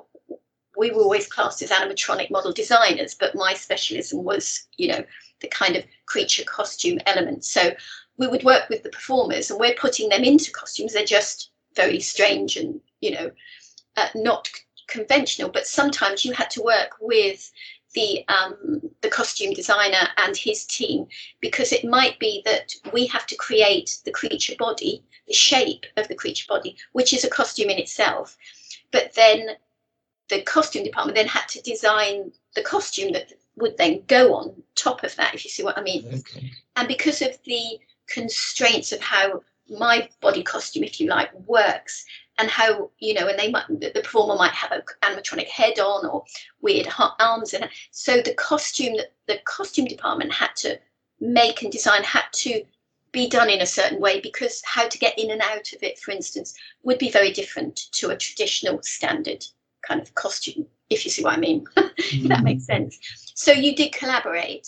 we 0.77 0.91
were 0.91 1.01
always 1.01 1.27
classed 1.27 1.61
as 1.61 1.71
animatronic 1.71 2.29
model 2.29 2.53
designers, 2.53 3.15
but 3.15 3.35
my 3.35 3.53
specialism 3.53 4.23
was, 4.23 4.67
you 4.77 4.87
know, 4.87 5.03
the 5.41 5.47
kind 5.47 5.75
of 5.75 5.83
creature 6.05 6.43
costume 6.43 6.99
element. 7.05 7.43
So 7.43 7.71
we 8.17 8.27
would 8.27 8.43
work 8.43 8.69
with 8.69 8.83
the 8.83 8.89
performers 8.89 9.49
and 9.49 9.59
we're 9.59 9.75
putting 9.75 10.09
them 10.09 10.23
into 10.23 10.51
costumes. 10.51 10.93
They're 10.93 11.05
just 11.05 11.49
very 11.75 11.99
strange 11.99 12.57
and, 12.57 12.79
you 13.01 13.11
know, 13.11 13.31
uh, 13.97 14.07
not 14.15 14.49
conventional, 14.87 15.49
but 15.49 15.67
sometimes 15.67 16.23
you 16.23 16.31
had 16.31 16.49
to 16.51 16.61
work 16.61 16.91
with 17.01 17.51
the 17.93 18.23
um, 18.27 18.81
the 19.01 19.09
costume 19.09 19.53
designer 19.53 20.09
and 20.17 20.35
his 20.37 20.65
team 20.65 21.07
because 21.41 21.71
it 21.71 21.83
might 21.83 22.19
be 22.19 22.41
that 22.45 22.73
we 22.93 23.07
have 23.07 23.25
to 23.27 23.35
create 23.35 23.97
the 24.05 24.11
creature 24.11 24.53
body, 24.59 25.03
the 25.27 25.33
shape 25.33 25.85
of 25.95 26.07
the 26.07 26.15
creature 26.15 26.45
body, 26.47 26.75
which 26.91 27.13
is 27.13 27.23
a 27.23 27.29
costume 27.29 27.69
in 27.69 27.79
itself. 27.79 28.37
But 28.91 29.13
then 29.15 29.57
the 30.29 30.41
costume 30.41 30.83
department 30.83 31.15
then 31.15 31.27
had 31.27 31.47
to 31.49 31.61
design 31.61 32.31
the 32.55 32.61
costume 32.61 33.13
that 33.13 33.33
would 33.55 33.77
then 33.77 34.03
go 34.07 34.33
on 34.33 34.63
top 34.75 35.03
of 35.03 35.15
that, 35.15 35.33
if 35.33 35.43
you 35.43 35.49
see 35.49 35.63
what 35.63 35.77
I 35.77 35.81
mean. 35.81 36.05
Okay. 36.07 36.51
And 36.75 36.87
because 36.87 37.21
of 37.21 37.37
the 37.45 37.79
constraints 38.07 38.91
of 38.91 39.01
how 39.01 39.41
my 39.69 40.09
body 40.21 40.43
costume, 40.43 40.83
if 40.83 40.99
you 40.99 41.07
like, 41.09 41.33
works, 41.45 42.05
and 42.37 42.49
how 42.49 42.91
you 42.99 43.13
know, 43.13 43.27
and 43.27 43.37
they 43.37 43.49
might 43.49 43.67
the 43.67 44.01
performer 44.03 44.35
might 44.35 44.51
have 44.51 44.71
an 44.71 44.81
animatronic 45.01 45.47
head 45.47 45.79
on 45.79 46.05
or 46.05 46.23
weird 46.61 46.87
arms, 47.19 47.53
and 47.53 47.67
so 47.91 48.21
the 48.21 48.33
costume 48.35 48.95
that 48.97 49.13
the 49.27 49.39
costume 49.45 49.85
department 49.85 50.31
had 50.31 50.55
to 50.57 50.79
make 51.19 51.63
and 51.63 51.71
design 51.71 52.03
had 52.03 52.25
to 52.31 52.63
be 53.11 53.27
done 53.27 53.49
in 53.49 53.61
a 53.61 53.65
certain 53.65 53.99
way 53.99 54.19
because 54.21 54.61
how 54.65 54.87
to 54.87 54.99
get 54.99 55.17
in 55.17 55.31
and 55.31 55.41
out 55.41 55.73
of 55.73 55.81
it, 55.81 55.97
for 55.97 56.11
instance, 56.11 56.53
would 56.83 56.99
be 56.99 57.09
very 57.09 57.31
different 57.31 57.75
to 57.91 58.09
a 58.09 58.17
traditional 58.17 58.79
standard 58.83 59.43
kind 59.87 60.01
of 60.01 60.13
costume, 60.15 60.65
if 60.89 61.05
you 61.05 61.11
see 61.11 61.23
what 61.23 61.37
I 61.37 61.39
mean, 61.39 61.65
if 61.77 62.27
that 62.27 62.43
makes 62.43 62.65
sense. 62.65 62.99
So 63.35 63.51
you 63.51 63.75
did 63.75 63.93
collaborate. 63.93 64.67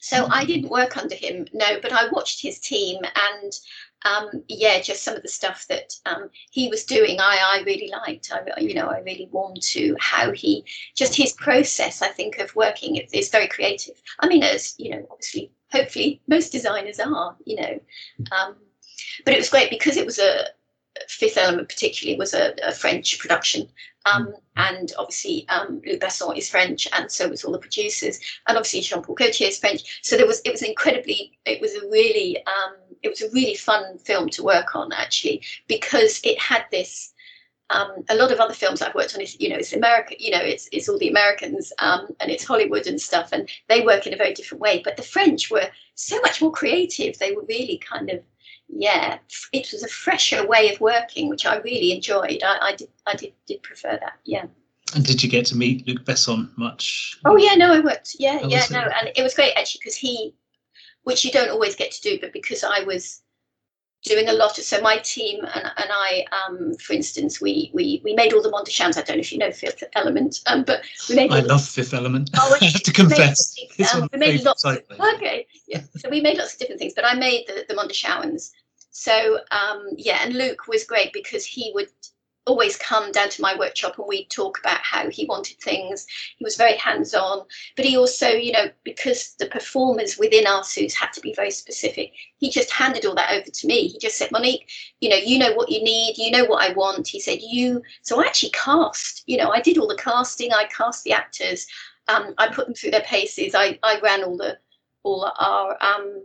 So 0.00 0.26
I 0.30 0.44
didn't 0.44 0.70
work 0.70 0.96
under 0.96 1.14
him, 1.14 1.46
no, 1.52 1.78
but 1.80 1.92
I 1.92 2.08
watched 2.08 2.42
his 2.42 2.58
team 2.58 3.02
and 3.04 3.52
um, 4.04 4.42
yeah, 4.48 4.80
just 4.80 5.04
some 5.04 5.14
of 5.14 5.22
the 5.22 5.28
stuff 5.28 5.66
that 5.68 5.94
um, 6.06 6.28
he 6.50 6.68
was 6.68 6.84
doing, 6.84 7.20
I, 7.20 7.38
I 7.54 7.62
really 7.64 7.88
liked. 7.88 8.32
I, 8.32 8.60
you 8.60 8.74
know, 8.74 8.88
I 8.88 8.98
really 8.98 9.28
warmed 9.30 9.62
to 9.62 9.96
how 10.00 10.32
he, 10.32 10.64
just 10.96 11.14
his 11.14 11.32
process, 11.34 12.02
I 12.02 12.08
think, 12.08 12.38
of 12.38 12.54
working 12.56 12.96
is, 12.96 13.12
is 13.12 13.30
very 13.30 13.46
creative. 13.46 13.94
I 14.18 14.28
mean, 14.28 14.42
as 14.42 14.74
you 14.78 14.90
know, 14.90 15.06
obviously, 15.10 15.52
hopefully, 15.70 16.20
most 16.28 16.50
designers 16.50 16.98
are, 16.98 17.36
you 17.44 17.56
know, 17.56 17.80
um, 18.36 18.56
but 19.24 19.34
it 19.34 19.38
was 19.38 19.50
great 19.50 19.70
because 19.70 19.96
it 19.96 20.06
was 20.06 20.18
a 20.18 20.46
Fifth 21.08 21.36
Element, 21.36 21.68
particularly, 21.68 22.18
was 22.18 22.34
a, 22.34 22.54
a 22.62 22.72
French 22.72 23.18
production. 23.18 23.68
Um, 24.04 24.28
mm. 24.28 24.34
and 24.56 24.92
obviously 24.98 25.46
um, 25.48 25.80
Luc 25.86 26.00
Besson 26.00 26.36
is 26.36 26.50
French, 26.50 26.88
and 26.92 27.10
so 27.10 27.28
was 27.28 27.44
all 27.44 27.52
the 27.52 27.58
producers, 27.58 28.18
and 28.48 28.56
obviously 28.56 28.80
Jean 28.80 29.02
Paul 29.02 29.14
Gaultier 29.14 29.48
is 29.48 29.58
French. 29.58 30.00
So 30.02 30.16
there 30.16 30.26
was 30.26 30.40
it 30.44 30.52
was 30.52 30.62
incredibly 30.62 31.38
it 31.46 31.60
was 31.60 31.74
a 31.74 31.88
really 31.88 32.44
um, 32.46 32.74
it 33.02 33.08
was 33.08 33.22
a 33.22 33.30
really 33.30 33.54
fun 33.54 33.98
film 33.98 34.28
to 34.30 34.42
work 34.42 34.74
on 34.74 34.92
actually 34.92 35.42
because 35.68 36.20
it 36.24 36.38
had 36.40 36.64
this. 36.70 37.10
Um, 37.70 38.04
a 38.10 38.16
lot 38.16 38.30
of 38.30 38.38
other 38.38 38.52
films 38.52 38.82
I've 38.82 38.94
worked 38.94 39.14
on 39.14 39.22
is, 39.22 39.40
you 39.40 39.48
know, 39.48 39.56
it's 39.56 39.72
America, 39.72 40.14
you 40.18 40.30
know, 40.30 40.42
it's 40.42 40.68
it's 40.72 40.90
all 40.90 40.98
the 40.98 41.08
Americans 41.08 41.72
um, 41.78 42.06
and 42.20 42.30
it's 42.30 42.44
Hollywood 42.44 42.86
and 42.86 43.00
stuff, 43.00 43.30
and 43.32 43.48
they 43.68 43.80
work 43.80 44.06
in 44.06 44.12
a 44.12 44.16
very 44.18 44.34
different 44.34 44.60
way. 44.60 44.82
But 44.84 44.98
the 44.98 45.02
French 45.02 45.50
were 45.50 45.70
so 45.94 46.20
much 46.20 46.42
more 46.42 46.52
creative. 46.52 47.18
They 47.18 47.32
were 47.32 47.46
really 47.48 47.78
kind 47.78 48.10
of 48.10 48.20
yeah, 48.74 49.18
it 49.52 49.68
was 49.70 49.82
a 49.82 49.88
fresher 49.88 50.46
way 50.46 50.72
of 50.72 50.80
working, 50.80 51.28
which 51.28 51.44
I 51.44 51.56
really 51.58 51.92
enjoyed. 51.92 52.42
I, 52.42 52.58
I 52.62 52.74
did, 52.74 52.88
I 53.06 53.14
did, 53.14 53.32
did 53.46 53.62
prefer 53.62 53.98
that. 54.00 54.14
Yeah. 54.24 54.46
And 54.94 55.04
did 55.04 55.22
you 55.22 55.28
get 55.28 55.46
to 55.46 55.56
meet 55.56 55.86
Luc 55.86 56.04
Besson 56.04 56.50
much? 56.56 57.18
Oh 57.24 57.36
yeah, 57.36 57.54
no, 57.54 57.72
I 57.72 57.80
worked. 57.80 58.16
Yeah, 58.18 58.40
oh, 58.42 58.48
yeah, 58.48 58.64
no, 58.70 58.80
and 58.80 59.10
it 59.14 59.22
was 59.22 59.34
great 59.34 59.52
actually 59.56 59.80
because 59.80 59.96
he, 59.96 60.34
which 61.04 61.24
you 61.24 61.30
don't 61.30 61.50
always 61.50 61.76
get 61.76 61.92
to 61.92 62.00
do, 62.02 62.18
but 62.20 62.32
because 62.32 62.64
I 62.64 62.82
was 62.84 63.22
doing 64.02 64.28
a 64.28 64.32
lot 64.32 64.58
of 64.58 64.64
so 64.64 64.80
my 64.80 64.98
team 64.98 65.44
and, 65.44 65.64
and 65.64 65.90
I, 65.90 66.24
um, 66.32 66.74
for 66.74 66.92
instance, 66.92 67.40
we 67.40 67.70
we 67.72 68.00
we 68.04 68.14
made 68.14 68.32
all 68.32 68.42
the 68.42 68.50
Mondoshawans. 68.50 68.96
I 68.98 69.02
don't 69.02 69.16
know 69.16 69.20
if 69.20 69.32
you 69.32 69.38
know 69.38 69.50
Fifth 69.52 69.84
Element, 69.94 70.40
um, 70.46 70.64
but 70.64 70.82
we 71.08 71.14
made. 71.14 71.32
I 71.32 71.40
love 71.40 71.66
Fifth 71.66 71.94
Element. 71.94 72.30
Oh, 72.36 72.56
I 72.60 72.64
have 72.64 72.82
to 72.82 72.92
confess. 72.92 73.56
Made, 73.78 73.88
um, 73.88 74.08
we 74.12 74.18
made 74.18 74.42
lots. 74.42 74.64
Of, 74.64 74.78
okay, 75.14 75.46
yeah. 75.66 75.82
So 75.96 76.08
we 76.08 76.20
made 76.20 76.38
lots 76.38 76.54
of 76.54 76.60
different 76.60 76.80
things, 76.80 76.94
but 76.94 77.04
I 77.04 77.14
made 77.14 77.46
the 77.46 77.64
the 77.68 78.50
so 78.92 79.38
um, 79.50 79.88
yeah, 79.96 80.18
and 80.22 80.34
Luc 80.34 80.68
was 80.68 80.84
great 80.84 81.12
because 81.12 81.46
he 81.46 81.72
would 81.74 81.88
always 82.46 82.76
come 82.76 83.12
down 83.12 83.28
to 83.28 83.42
my 83.42 83.56
workshop 83.56 83.98
and 83.98 84.06
we'd 84.08 84.28
talk 84.28 84.58
about 84.58 84.78
how 84.78 85.08
he 85.08 85.26
wanted 85.26 85.58
things. 85.60 86.06
He 86.36 86.44
was 86.44 86.56
very 86.56 86.76
hands 86.76 87.14
on, 87.14 87.44
but 87.76 87.84
he 87.84 87.96
also, 87.96 88.28
you 88.28 88.52
know, 88.52 88.70
because 88.82 89.34
the 89.38 89.46
performers 89.46 90.18
within 90.18 90.46
our 90.46 90.64
suits 90.64 90.94
had 90.94 91.12
to 91.12 91.20
be 91.20 91.34
very 91.34 91.50
specific, 91.50 92.12
he 92.38 92.50
just 92.50 92.72
handed 92.72 93.06
all 93.06 93.14
that 93.14 93.32
over 93.32 93.48
to 93.48 93.66
me. 93.66 93.88
He 93.88 93.98
just 93.98 94.18
said, 94.18 94.32
Monique, 94.32 94.68
you 95.00 95.08
know, 95.08 95.16
you 95.16 95.38
know 95.38 95.52
what 95.52 95.70
you 95.70 95.82
need, 95.82 96.18
you 96.18 96.30
know 96.30 96.44
what 96.44 96.68
I 96.68 96.72
want. 96.72 97.06
He 97.06 97.20
said, 97.20 97.38
you, 97.40 97.82
so 98.02 98.20
I 98.20 98.26
actually 98.26 98.50
cast, 98.50 99.22
you 99.26 99.36
know, 99.36 99.50
I 99.50 99.60
did 99.60 99.78
all 99.78 99.88
the 99.88 99.96
casting, 99.96 100.52
I 100.52 100.64
cast 100.76 101.04
the 101.04 101.12
actors, 101.12 101.66
um, 102.08 102.34
I 102.38 102.48
put 102.48 102.66
them 102.66 102.74
through 102.74 102.90
their 102.90 103.02
paces, 103.02 103.54
I, 103.54 103.78
I 103.82 104.00
ran 104.02 104.24
all 104.24 104.36
the, 104.36 104.58
all 105.04 105.32
our, 105.38 105.76
um, 105.80 106.24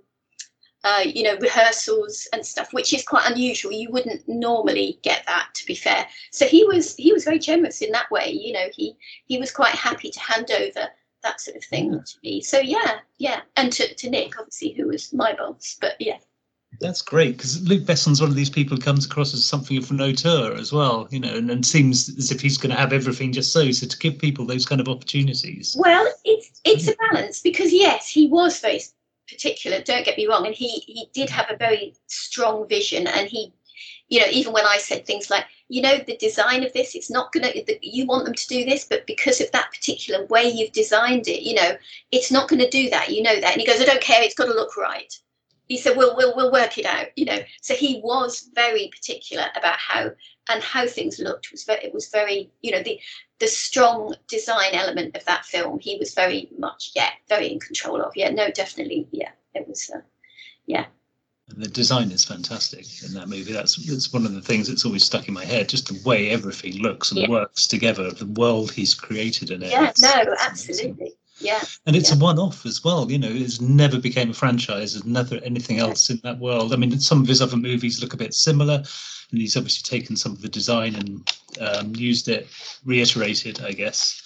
uh, 0.83 1.03
you 1.03 1.23
know, 1.23 1.37
rehearsals 1.39 2.27
and 2.33 2.45
stuff, 2.45 2.73
which 2.73 2.93
is 2.93 3.03
quite 3.03 3.29
unusual. 3.29 3.71
You 3.71 3.89
wouldn't 3.91 4.27
normally 4.27 4.99
get 5.03 5.23
that, 5.25 5.49
to 5.55 5.65
be 5.65 5.75
fair. 5.75 6.07
So 6.31 6.45
he 6.45 6.63
was 6.63 6.95
he 6.95 7.11
was 7.11 7.25
very 7.25 7.39
generous 7.39 7.81
in 7.81 7.91
that 7.91 8.09
way. 8.11 8.31
You 8.31 8.53
know, 8.53 8.67
he 8.73 8.95
he 9.25 9.37
was 9.37 9.51
quite 9.51 9.73
happy 9.73 10.09
to 10.09 10.19
hand 10.19 10.51
over 10.51 10.87
that 11.23 11.41
sort 11.41 11.57
of 11.57 11.63
thing 11.63 11.93
yeah. 11.93 11.99
to 11.99 12.15
me. 12.23 12.41
So 12.41 12.59
yeah, 12.59 12.99
yeah, 13.17 13.41
and 13.55 13.71
to, 13.73 13.93
to 13.93 14.09
Nick, 14.09 14.39
obviously, 14.39 14.73
who 14.73 14.87
was 14.87 15.13
my 15.13 15.33
boss. 15.33 15.77
But 15.79 15.95
yeah. 15.99 16.17
That's 16.79 17.01
great 17.01 17.37
because 17.37 17.61
Luc 17.67 17.85
Besson's 17.85 18.19
one 18.19 18.29
of 18.29 18.35
these 18.35 18.49
people 18.49 18.75
who 18.75 18.83
comes 18.83 19.05
across 19.05 19.33
as 19.33 19.45
something 19.45 19.77
of 19.77 19.89
an 19.89 20.01
auteur 20.01 20.53
as 20.53 20.71
well, 20.71 21.07
you 21.09 21.19
know, 21.19 21.33
and, 21.33 21.49
and 21.49 21.65
seems 21.65 22.09
as 22.17 22.29
if 22.29 22.41
he's 22.41 22.57
going 22.57 22.71
to 22.71 22.79
have 22.79 22.91
everything 22.91 23.31
just 23.31 23.53
so. 23.53 23.71
So 23.71 23.87
to 23.87 23.97
give 23.97 24.19
people 24.19 24.45
those 24.45 24.65
kind 24.65 24.81
of 24.81 24.89
opportunities. 24.89 25.75
Well, 25.79 26.07
it's 26.23 26.61
it's 26.65 26.87
a 26.87 26.95
balance 27.09 27.41
because 27.41 27.73
yes, 27.73 28.09
he 28.09 28.27
was 28.27 28.59
very 28.59 28.81
particular 29.27 29.81
don't 29.81 30.05
get 30.05 30.17
me 30.17 30.27
wrong 30.27 30.45
and 30.45 30.55
he 30.55 30.67
he 30.87 31.09
did 31.13 31.29
have 31.29 31.47
a 31.49 31.57
very 31.57 31.93
strong 32.07 32.67
vision 32.67 33.07
and 33.07 33.27
he 33.27 33.53
you 34.09 34.19
know 34.19 34.27
even 34.31 34.53
when 34.53 34.65
i 34.65 34.77
said 34.77 35.05
things 35.05 35.29
like 35.29 35.45
you 35.69 35.81
know 35.81 35.97
the 36.07 36.17
design 36.17 36.63
of 36.63 36.71
this 36.73 36.95
it's 36.95 37.11
not 37.11 37.31
going 37.31 37.43
to 37.43 37.77
you 37.81 38.05
want 38.05 38.25
them 38.25 38.33
to 38.33 38.47
do 38.47 38.63
this 38.63 38.85
but 38.85 39.05
because 39.05 39.41
of 39.41 39.51
that 39.51 39.71
particular 39.71 40.25
way 40.27 40.49
you've 40.49 40.71
designed 40.71 41.27
it 41.27 41.43
you 41.43 41.53
know 41.53 41.77
it's 42.11 42.31
not 42.31 42.47
going 42.47 42.59
to 42.59 42.69
do 42.69 42.89
that 42.89 43.09
you 43.09 43.21
know 43.21 43.39
that. 43.39 43.51
And 43.51 43.61
he 43.61 43.67
goes 43.67 43.81
i 43.81 43.85
don't 43.85 44.01
care 44.01 44.21
it's 44.23 44.35
got 44.35 44.45
to 44.45 44.53
look 44.53 44.77
right 44.77 45.13
he 45.67 45.77
said 45.77 45.97
we'll 45.97 46.15
we'll, 46.15 46.35
we'll 46.35 46.51
work 46.51 46.77
it 46.77 46.85
out 46.85 47.07
you 47.15 47.25
know 47.25 47.39
so 47.61 47.73
he 47.73 48.01
was 48.03 48.49
very 48.53 48.89
particular 48.89 49.45
about 49.55 49.77
how 49.77 50.09
and 50.49 50.63
how 50.63 50.85
things 50.87 51.19
looked 51.19 51.51
was 51.51 51.63
very 51.63 51.83
it 51.83 51.93
was 51.93 52.07
very 52.09 52.49
you 52.61 52.71
know 52.71 52.83
the 52.83 52.99
the 53.39 53.47
strong 53.47 54.15
design 54.27 54.73
element 54.73 55.15
of 55.15 55.23
that 55.25 55.45
film 55.45 55.79
he 55.79 55.97
was 55.97 56.13
very 56.13 56.49
much 56.57 56.91
yeah 56.95 57.09
very 57.29 57.51
in 57.51 57.59
control 57.59 58.01
of 58.01 58.11
yeah 58.15 58.29
no 58.29 58.49
definitely 58.51 59.07
yeah 59.11 59.31
it 59.53 59.67
was 59.67 59.89
uh, 59.93 59.99
yeah 60.65 60.85
and 61.49 61.63
the 61.63 61.69
design 61.69 62.11
is 62.11 62.25
fantastic 62.25 62.85
in 63.05 63.13
that 63.13 63.29
movie. 63.29 63.53
That's 63.53 63.77
that's 63.85 64.11
one 64.11 64.25
of 64.25 64.33
the 64.33 64.41
things 64.41 64.67
that's 64.67 64.85
always 64.85 65.05
stuck 65.05 65.29
in 65.29 65.33
my 65.33 65.45
head. 65.45 65.69
Just 65.69 65.87
the 65.87 65.99
way 66.07 66.29
everything 66.29 66.81
looks 66.81 67.11
and 67.11 67.21
yeah. 67.21 67.29
works 67.29 67.67
together, 67.67 68.11
the 68.11 68.25
world 68.25 68.71
he's 68.71 68.93
created 68.93 69.51
in 69.51 69.63
it. 69.63 69.71
Yeah, 69.71 69.93
no, 69.99 70.35
absolutely. 70.41 71.15
Yeah. 71.39 71.63
And 71.85 71.95
it's 71.95 72.09
yeah. 72.09 72.17
a 72.17 72.19
one-off 72.19 72.65
as 72.65 72.83
well. 72.83 73.11
You 73.11 73.19
know, 73.19 73.29
it's 73.29 73.61
never 73.61 73.99
became 73.99 74.31
a 74.31 74.33
franchise. 74.33 74.93
There's 74.93 75.05
never 75.05 75.35
anything 75.43 75.79
else 75.79 76.09
in 76.09 76.19
that 76.23 76.39
world. 76.39 76.73
I 76.73 76.77
mean, 76.77 76.99
some 76.99 77.21
of 77.21 77.27
his 77.27 77.41
other 77.41 77.57
movies 77.57 78.01
look 78.01 78.13
a 78.13 78.17
bit 78.17 78.33
similar, 78.33 78.83
and 79.31 79.41
he's 79.41 79.55
obviously 79.55 79.99
taken 79.99 80.15
some 80.15 80.31
of 80.31 80.41
the 80.41 80.49
design 80.49 80.95
and 80.95 81.33
um, 81.61 81.95
used 81.95 82.27
it, 82.27 82.47
reiterated, 82.85 83.61
I 83.61 83.71
guess. 83.71 84.23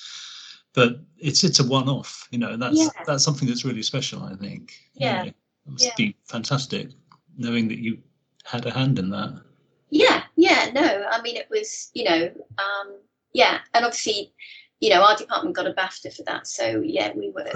But 0.74 1.00
it's 1.18 1.44
it's 1.44 1.60
a 1.60 1.68
one-off, 1.68 2.30
you 2.32 2.38
know, 2.38 2.52
and 2.52 2.62
that's 2.62 2.78
yeah. 2.78 2.88
that's 3.06 3.26
something 3.26 3.48
that's 3.48 3.66
really 3.66 3.84
special, 3.84 4.24
I 4.24 4.36
think. 4.36 4.74
Yeah, 4.94 5.24
you 5.24 5.26
know, 5.26 5.34
it 5.66 5.72
must 5.72 5.86
yeah. 5.86 5.94
be 5.98 6.16
fantastic 6.26 6.92
knowing 7.38 7.68
that 7.68 7.80
you 7.80 7.98
had 8.46 8.66
a 8.66 8.72
hand 8.72 9.00
in 9.00 9.10
that. 9.10 9.42
Yeah, 9.90 10.24
yeah, 10.36 10.72
no, 10.74 11.06
I 11.10 11.22
mean 11.22 11.36
it 11.36 11.48
was, 11.50 11.92
you 11.94 12.06
know, 12.06 12.32
um, 12.58 12.96
yeah, 13.34 13.60
and 13.74 13.86
obviously 13.86 14.34
you 14.82 14.90
know, 14.90 15.04
our 15.04 15.16
department 15.16 15.56
got 15.56 15.68
a 15.68 15.74
BAFTA 15.74 16.14
for 16.14 16.24
that. 16.24 16.48
So 16.48 16.82
yeah, 16.84 17.14
we 17.16 17.30
were, 17.30 17.50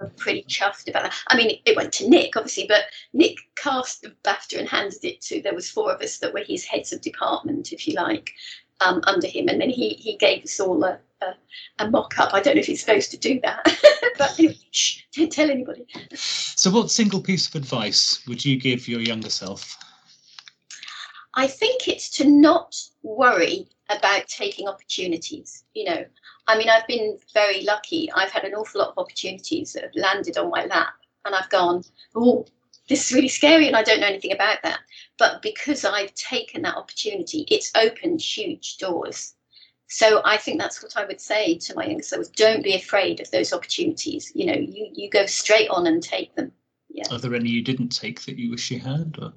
were 0.00 0.08
pretty 0.16 0.44
chuffed 0.44 0.88
about 0.88 1.02
that. 1.02 1.14
I 1.26 1.36
mean, 1.36 1.58
it 1.64 1.76
went 1.76 1.92
to 1.94 2.08
Nick, 2.08 2.36
obviously, 2.36 2.66
but 2.68 2.84
Nick 3.12 3.38
cast 3.56 4.02
the 4.02 4.14
BAFTA 4.24 4.60
and 4.60 4.68
handed 4.68 5.04
it 5.04 5.20
to. 5.22 5.42
There 5.42 5.54
was 5.54 5.68
four 5.68 5.92
of 5.92 6.00
us 6.00 6.18
that 6.18 6.32
were 6.32 6.44
his 6.46 6.64
heads 6.64 6.92
of 6.92 7.00
department, 7.00 7.72
if 7.72 7.88
you 7.88 7.94
like, 7.94 8.30
um, 8.80 9.02
under 9.04 9.26
him, 9.26 9.48
and 9.48 9.60
then 9.60 9.68
he 9.68 9.90
he 9.90 10.16
gave 10.16 10.44
us 10.44 10.60
all 10.60 10.82
a, 10.84 10.98
a, 11.20 11.34
a 11.80 11.90
mock 11.90 12.18
up. 12.18 12.32
I 12.32 12.40
don't 12.40 12.54
know 12.54 12.60
if 12.60 12.66
he's 12.66 12.80
supposed 12.80 13.10
to 13.10 13.18
do 13.18 13.40
that, 13.40 13.64
but 14.18 14.38
anyway, 14.38 14.56
shh, 14.70 15.02
don't 15.12 15.30
tell 15.30 15.50
anybody. 15.50 15.86
So, 16.14 16.70
what 16.70 16.90
single 16.90 17.20
piece 17.20 17.48
of 17.48 17.56
advice 17.56 18.24
would 18.28 18.44
you 18.44 18.58
give 18.58 18.86
your 18.86 19.00
younger 19.00 19.30
self? 19.30 19.76
I 21.34 21.46
think 21.46 21.88
it's 21.88 22.10
to 22.18 22.24
not 22.24 22.76
worry 23.02 23.68
about 23.90 24.26
taking 24.28 24.68
opportunities. 24.68 25.64
You 25.74 25.84
know, 25.84 26.04
I 26.46 26.58
mean, 26.58 26.68
I've 26.68 26.86
been 26.86 27.18
very 27.34 27.62
lucky. 27.62 28.10
I've 28.12 28.30
had 28.30 28.44
an 28.44 28.54
awful 28.54 28.80
lot 28.80 28.90
of 28.90 28.98
opportunities 28.98 29.72
that 29.72 29.84
have 29.84 29.94
landed 29.94 30.38
on 30.38 30.50
my 30.50 30.64
lap, 30.66 30.94
and 31.24 31.34
I've 31.34 31.50
gone, 31.50 31.84
oh, 32.14 32.46
this 32.88 33.06
is 33.06 33.12
really 33.14 33.28
scary, 33.28 33.66
and 33.66 33.76
I 33.76 33.82
don't 33.82 34.00
know 34.00 34.06
anything 34.06 34.32
about 34.32 34.58
that. 34.62 34.80
But 35.18 35.42
because 35.42 35.84
I've 35.84 36.14
taken 36.14 36.62
that 36.62 36.76
opportunity, 36.76 37.46
it's 37.50 37.70
opened 37.76 38.20
huge 38.20 38.78
doors. 38.78 39.34
So 39.86 40.22
I 40.24 40.36
think 40.36 40.60
that's 40.60 40.82
what 40.82 40.96
I 40.96 41.04
would 41.04 41.20
say 41.20 41.56
to 41.58 41.74
my 41.74 41.86
younger 41.86 42.02
selves: 42.02 42.28
don't 42.30 42.62
be 42.62 42.74
afraid 42.74 43.20
of 43.20 43.30
those 43.30 43.52
opportunities. 43.52 44.32
You 44.34 44.46
know, 44.46 44.54
you 44.54 44.88
you 44.92 45.10
go 45.10 45.26
straight 45.26 45.68
on 45.68 45.86
and 45.86 46.02
take 46.02 46.34
them. 46.36 46.52
Yeah. 46.88 47.04
Are 47.10 47.18
there 47.18 47.34
any 47.34 47.50
you 47.50 47.62
didn't 47.62 47.88
take 47.90 48.22
that 48.22 48.38
you 48.38 48.50
wish 48.50 48.70
you 48.70 48.78
had, 48.78 49.16
or 49.20 49.32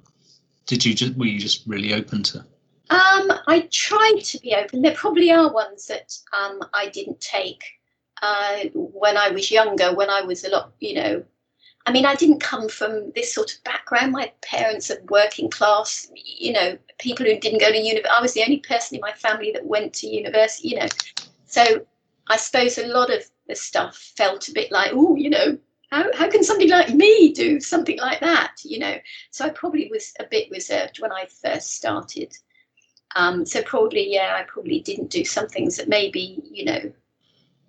did 0.66 0.84
you 0.84 0.94
just 0.94 1.16
were 1.16 1.26
you 1.26 1.38
just 1.38 1.66
really 1.66 1.92
open 1.92 2.22
to? 2.24 2.44
Um, 2.90 3.32
I 3.46 3.68
tried 3.72 4.20
to 4.20 4.38
be 4.40 4.54
open. 4.54 4.82
There 4.82 4.94
probably 4.94 5.30
are 5.30 5.52
ones 5.52 5.86
that 5.86 6.16
um, 6.38 6.60
I 6.72 6.88
didn't 6.88 7.20
take 7.20 7.64
uh, 8.22 8.64
when 8.74 9.16
I 9.16 9.30
was 9.30 9.50
younger, 9.50 9.94
when 9.94 10.10
I 10.10 10.20
was 10.22 10.44
a 10.44 10.50
lot, 10.50 10.72
you 10.80 10.94
know. 10.94 11.24
I 11.86 11.92
mean, 11.92 12.06
I 12.06 12.14
didn't 12.14 12.40
come 12.40 12.68
from 12.68 13.12
this 13.14 13.34
sort 13.34 13.52
of 13.52 13.62
background. 13.64 14.12
My 14.12 14.32
parents 14.40 14.90
are 14.90 15.02
working 15.10 15.50
class, 15.50 16.10
you 16.14 16.52
know, 16.52 16.78
people 16.98 17.26
who 17.26 17.38
didn't 17.38 17.60
go 17.60 17.70
to 17.70 17.76
university. 17.76 18.08
I 18.08 18.22
was 18.22 18.32
the 18.32 18.42
only 18.42 18.60
person 18.60 18.94
in 18.96 19.02
my 19.02 19.12
family 19.12 19.52
that 19.52 19.66
went 19.66 19.92
to 19.94 20.06
university, 20.06 20.68
you 20.68 20.78
know. 20.78 20.86
So 21.46 21.86
I 22.28 22.36
suppose 22.36 22.78
a 22.78 22.86
lot 22.86 23.12
of 23.12 23.22
the 23.48 23.54
stuff 23.54 23.96
felt 24.16 24.48
a 24.48 24.52
bit 24.52 24.72
like, 24.72 24.92
oh, 24.94 25.16
you 25.16 25.28
know, 25.28 25.58
how, 25.90 26.10
how 26.14 26.30
can 26.30 26.42
somebody 26.42 26.70
like 26.70 26.94
me 26.94 27.32
do 27.32 27.60
something 27.60 27.98
like 27.98 28.20
that, 28.20 28.56
you 28.64 28.78
know? 28.78 28.96
So 29.30 29.44
I 29.44 29.50
probably 29.50 29.88
was 29.92 30.14
a 30.18 30.24
bit 30.24 30.50
reserved 30.50 31.00
when 31.00 31.12
I 31.12 31.26
first 31.42 31.74
started. 31.74 32.34
Um, 33.16 33.46
so 33.46 33.62
probably, 33.62 34.12
yeah, 34.12 34.36
I 34.38 34.42
probably 34.42 34.80
didn't 34.80 35.10
do 35.10 35.24
some 35.24 35.48
things 35.48 35.76
that 35.76 35.88
maybe, 35.88 36.42
you 36.50 36.64
know, 36.64 36.92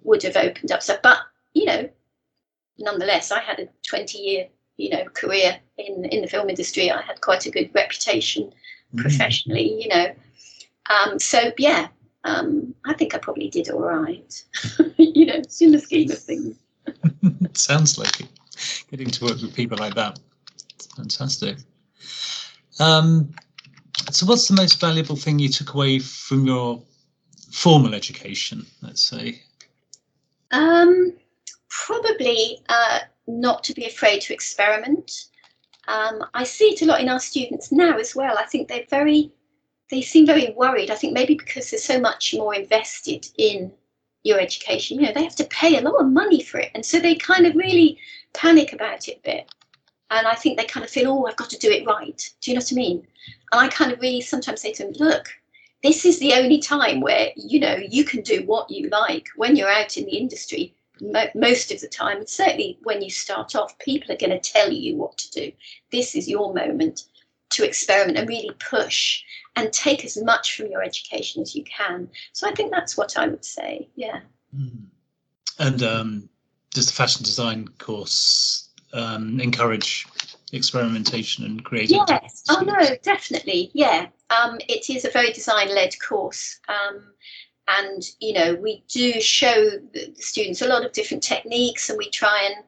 would 0.03 0.23
have 0.23 0.37
opened 0.37 0.71
up. 0.71 0.81
So, 0.81 0.97
but, 1.01 1.19
you 1.53 1.65
know, 1.65 1.89
nonetheless, 2.77 3.31
I 3.31 3.41
had 3.41 3.59
a 3.59 3.69
20 3.87 4.17
year, 4.17 4.47
you 4.77 4.89
know, 4.89 5.05
career 5.13 5.59
in, 5.77 6.05
in 6.05 6.21
the 6.21 6.27
film 6.27 6.49
industry. 6.49 6.91
I 6.91 7.01
had 7.01 7.21
quite 7.21 7.45
a 7.45 7.51
good 7.51 7.69
reputation 7.73 8.51
mm. 8.93 9.01
professionally, 9.01 9.81
you 9.81 9.89
know. 9.89 10.13
Um, 10.89 11.19
so 11.19 11.51
yeah, 11.57 11.87
um, 12.23 12.73
I 12.85 12.93
think 12.93 13.15
I 13.15 13.17
probably 13.17 13.49
did 13.49 13.69
all 13.69 13.81
right, 13.81 14.43
you 14.97 15.25
know, 15.25 15.41
in 15.61 15.71
the 15.71 15.79
scheme 15.79 16.11
of 16.11 16.19
things. 16.19 16.57
Sounds 17.53 17.97
like 17.97 18.21
it. 18.21 18.27
Getting 18.89 19.09
to 19.09 19.25
work 19.25 19.41
with 19.41 19.55
people 19.55 19.77
like 19.77 19.95
that. 19.95 20.19
It's 20.75 20.87
fantastic. 20.87 21.57
Um, 22.79 23.33
so, 24.11 24.25
what's 24.25 24.47
the 24.47 24.55
most 24.55 24.79
valuable 24.79 25.15
thing 25.15 25.39
you 25.39 25.49
took 25.49 25.73
away 25.73 25.99
from 25.99 26.45
your 26.45 26.81
formal 27.51 27.93
education, 27.93 28.65
let's 28.81 29.01
say? 29.01 29.41
Um, 30.51 31.13
probably 31.69 32.59
uh, 32.69 32.99
not 33.27 33.63
to 33.65 33.73
be 33.73 33.85
afraid 33.85 34.21
to 34.21 34.33
experiment. 34.33 35.25
Um, 35.87 36.23
I 36.33 36.43
see 36.43 36.65
it 36.65 36.81
a 36.81 36.85
lot 36.85 37.01
in 37.01 37.09
our 37.09 37.19
students 37.19 37.71
now 37.71 37.97
as 37.97 38.15
well. 38.15 38.37
I 38.37 38.45
think 38.45 38.67
they're 38.67 38.85
very, 38.89 39.31
they 39.91 40.01
seem 40.01 40.25
very 40.25 40.51
worried. 40.55 40.89
I 40.89 40.95
think 40.95 41.13
maybe 41.13 41.35
because 41.35 41.69
they're 41.69 41.79
so 41.79 41.99
much 41.99 42.33
more 42.33 42.55
invested 42.55 43.27
in 43.37 43.71
your 44.23 44.39
education, 44.39 44.99
you 44.99 45.05
know, 45.05 45.13
they 45.13 45.23
have 45.23 45.35
to 45.35 45.45
pay 45.45 45.77
a 45.77 45.81
lot 45.81 46.01
of 46.01 46.07
money 46.07 46.41
for 46.41 46.59
it. 46.59 46.71
And 46.73 46.83
so 46.83 46.99
they 46.99 47.15
kind 47.15 47.45
of 47.45 47.55
really 47.55 47.99
panic 48.33 48.73
about 48.73 49.07
it 49.07 49.19
a 49.19 49.29
bit. 49.29 49.53
And 50.09 50.27
I 50.27 50.33
think 50.33 50.57
they 50.57 50.65
kind 50.65 50.83
of 50.83 50.89
feel, 50.89 51.11
oh, 51.11 51.25
I've 51.27 51.35
got 51.35 51.49
to 51.51 51.59
do 51.59 51.69
it 51.69 51.85
right. 51.85 52.17
Do 52.41 52.51
you 52.51 52.55
know 52.55 52.59
what 52.59 52.71
I 52.71 52.75
mean? 52.75 53.07
And 53.51 53.61
I 53.61 53.67
kind 53.67 53.91
of 53.91 53.99
really 53.99 54.21
sometimes 54.21 54.61
say 54.61 54.73
to 54.73 54.83
them, 54.83 54.93
look, 54.97 55.27
this 55.83 56.05
is 56.05 56.19
the 56.19 56.33
only 56.33 56.59
time 56.59 56.99
where, 56.99 57.29
you 57.35 57.59
know, 57.59 57.75
you 57.75 58.03
can 58.03 58.21
do 58.21 58.43
what 58.45 58.69
you 58.69 58.89
like 58.89 59.27
when 59.35 59.55
you're 59.55 59.71
out 59.71 59.97
in 59.97 60.05
the 60.05 60.17
industry 60.17 60.73
mo- 61.01 61.29
most 61.35 61.71
of 61.71 61.81
the 61.81 61.87
time, 61.87 62.17
and 62.17 62.29
certainly 62.29 62.79
when 62.83 63.01
you 63.01 63.09
start 63.09 63.55
off, 63.55 63.77
people 63.79 64.11
are 64.11 64.17
going 64.17 64.31
to 64.31 64.39
tell 64.39 64.71
you 64.71 64.95
what 64.95 65.17
to 65.17 65.31
do. 65.31 65.51
This 65.91 66.15
is 66.15 66.27
your 66.27 66.53
moment 66.53 67.03
to 67.51 67.65
experiment 67.65 68.17
and 68.17 68.27
really 68.27 68.51
push 68.69 69.23
and 69.55 69.71
take 69.71 70.03
as 70.03 70.21
much 70.21 70.55
from 70.55 70.67
your 70.67 70.83
education 70.83 71.41
as 71.41 71.55
you 71.55 71.63
can. 71.63 72.09
So 72.33 72.49
I 72.49 72.53
think 72.53 72.71
that's 72.71 72.97
what 72.97 73.17
I 73.17 73.27
would 73.27 73.45
say. 73.45 73.87
Yeah. 73.95 74.21
Mm. 74.57 74.85
And 75.59 75.83
um, 75.83 76.29
does 76.71 76.87
the 76.87 76.93
fashion 76.93 77.23
design 77.23 77.67
course 77.77 78.69
um, 78.93 79.39
encourage 79.39 80.05
experimentation 80.55 81.45
and 81.45 81.63
creativity? 81.63 82.05
Yes. 82.07 82.43
Oh 82.49 82.61
no, 82.61 82.95
definitely. 83.03 83.71
Yeah. 83.73 84.07
Um, 84.29 84.57
it 84.67 84.89
is 84.89 85.05
a 85.05 85.11
very 85.11 85.31
design-led 85.31 85.95
course. 85.99 86.59
Um, 86.67 87.13
and 87.67 88.11
you 88.19 88.33
know 88.33 88.55
we 88.55 88.83
do 88.87 89.19
show 89.19 89.71
the 89.93 90.13
students 90.15 90.61
a 90.61 90.67
lot 90.67 90.85
of 90.85 90.91
different 90.91 91.23
techniques 91.23 91.89
and 91.89 91.97
we 91.97 92.09
try 92.09 92.49
and 92.49 92.63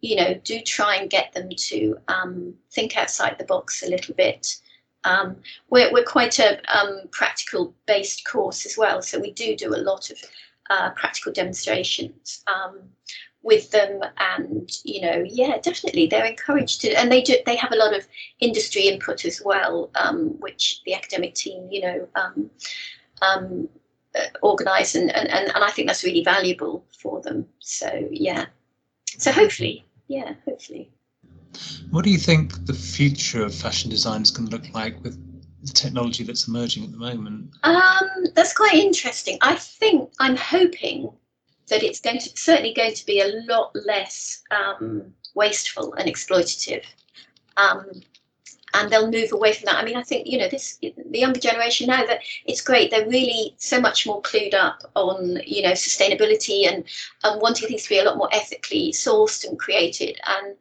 you 0.00 0.16
know 0.16 0.34
do 0.44 0.60
try 0.60 0.96
and 0.96 1.10
get 1.10 1.32
them 1.32 1.48
to 1.56 1.96
um, 2.08 2.54
think 2.72 2.96
outside 2.96 3.36
the 3.38 3.44
box 3.44 3.82
a 3.82 3.90
little 3.90 4.14
bit 4.14 4.56
um, 5.04 5.36
we're, 5.70 5.90
we're 5.92 6.04
quite 6.04 6.38
a 6.38 6.60
um, 6.76 7.02
practical 7.10 7.74
based 7.86 8.24
course 8.26 8.66
as 8.66 8.76
well 8.76 9.00
so 9.02 9.18
we 9.20 9.32
do 9.32 9.56
do 9.56 9.74
a 9.74 9.84
lot 9.84 10.10
of 10.10 10.18
uh, 10.70 10.90
practical 10.90 11.32
demonstrations 11.32 12.42
um, 12.46 12.80
with 13.42 13.70
them 13.70 14.02
and 14.18 14.70
you 14.84 15.00
know 15.00 15.24
yeah 15.26 15.56
definitely 15.58 16.06
they're 16.06 16.26
encouraged 16.26 16.82
to 16.82 16.90
and 16.92 17.10
they 17.10 17.22
do 17.22 17.36
they 17.46 17.56
have 17.56 17.72
a 17.72 17.76
lot 17.76 17.96
of 17.96 18.06
industry 18.40 18.82
input 18.82 19.24
as 19.24 19.40
well 19.42 19.90
um, 19.94 20.38
which 20.40 20.82
the 20.84 20.94
academic 20.94 21.34
team 21.34 21.66
you 21.70 21.80
know 21.80 22.08
um, 22.16 22.50
um, 23.22 23.68
uh, 24.14 24.24
organise 24.42 24.94
and, 24.94 25.14
and, 25.14 25.28
and, 25.28 25.52
and 25.54 25.64
I 25.64 25.70
think 25.70 25.88
that's 25.88 26.04
really 26.04 26.24
valuable 26.24 26.84
for 26.90 27.20
them. 27.20 27.46
So 27.60 28.08
yeah. 28.10 28.46
So 29.18 29.32
hopefully, 29.32 29.84
yeah, 30.08 30.34
hopefully. 30.44 30.90
What 31.90 32.04
do 32.04 32.10
you 32.10 32.18
think 32.18 32.66
the 32.66 32.74
future 32.74 33.44
of 33.44 33.54
fashion 33.54 33.90
design 33.90 34.22
is 34.22 34.30
going 34.30 34.48
to 34.48 34.56
look 34.56 34.72
like 34.72 35.02
with 35.02 35.18
the 35.62 35.72
technology 35.72 36.24
that's 36.24 36.48
emerging 36.48 36.84
at 36.84 36.92
the 36.92 36.96
moment? 36.96 37.50
Um, 37.62 38.26
that's 38.34 38.52
quite 38.52 38.74
interesting. 38.74 39.38
I 39.42 39.56
think 39.56 40.10
I'm 40.20 40.36
hoping 40.36 41.10
that 41.70 41.82
it's 41.82 42.00
going 42.00 42.18
to 42.18 42.30
certainly 42.36 42.74
going 42.74 42.94
to 42.94 43.06
be 43.06 43.20
a 43.20 43.42
lot 43.48 43.74
less 43.86 44.42
um, 44.50 45.14
wasteful 45.34 45.94
and 45.94 46.08
exploitative. 46.08 46.84
Um, 47.56 47.86
and 48.72 48.90
they'll 48.90 49.10
move 49.10 49.32
away 49.32 49.52
from 49.52 49.66
that. 49.66 49.76
I 49.76 49.84
mean, 49.84 49.96
I 49.96 50.02
think 50.02 50.26
you 50.26 50.38
know 50.38 50.48
this 50.48 50.78
the 50.78 51.18
younger 51.18 51.40
generation 51.40 51.88
now 51.88 52.04
that 52.06 52.20
it's 52.46 52.60
great. 52.60 52.90
They're 52.90 53.08
really 53.08 53.54
so 53.58 53.80
much 53.80 54.06
more 54.06 54.22
clued 54.22 54.54
up 54.54 54.82
on 54.94 55.40
you 55.44 55.62
know 55.62 55.72
sustainability 55.72 56.70
and 56.70 56.84
and 57.24 57.42
wanting 57.42 57.68
things 57.68 57.84
to 57.84 57.88
be 57.88 57.98
a 57.98 58.04
lot 58.04 58.16
more 58.16 58.28
ethically 58.32 58.92
sourced 58.92 59.44
and 59.44 59.58
created. 59.58 60.20
And 60.26 60.56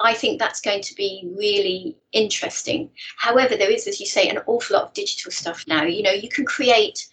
I 0.00 0.14
think 0.14 0.38
that's 0.38 0.60
going 0.60 0.82
to 0.82 0.94
be 0.94 1.28
really 1.36 1.96
interesting. 2.12 2.90
However, 3.16 3.56
there 3.56 3.70
is, 3.70 3.86
as 3.86 4.00
you 4.00 4.06
say, 4.06 4.28
an 4.28 4.38
awful 4.46 4.76
lot 4.76 4.86
of 4.86 4.92
digital 4.92 5.30
stuff 5.30 5.64
now. 5.66 5.84
You 5.84 6.02
know, 6.02 6.12
you 6.12 6.28
can 6.28 6.44
create 6.44 7.06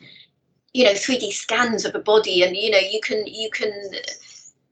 you 0.74 0.86
know 0.86 0.92
3D 0.92 1.32
scans 1.32 1.86
of 1.86 1.96
a 1.96 2.00
body, 2.00 2.44
and 2.44 2.56
you 2.56 2.70
know 2.70 2.80
you 2.80 3.00
can 3.02 3.26
you 3.28 3.50
can 3.52 3.72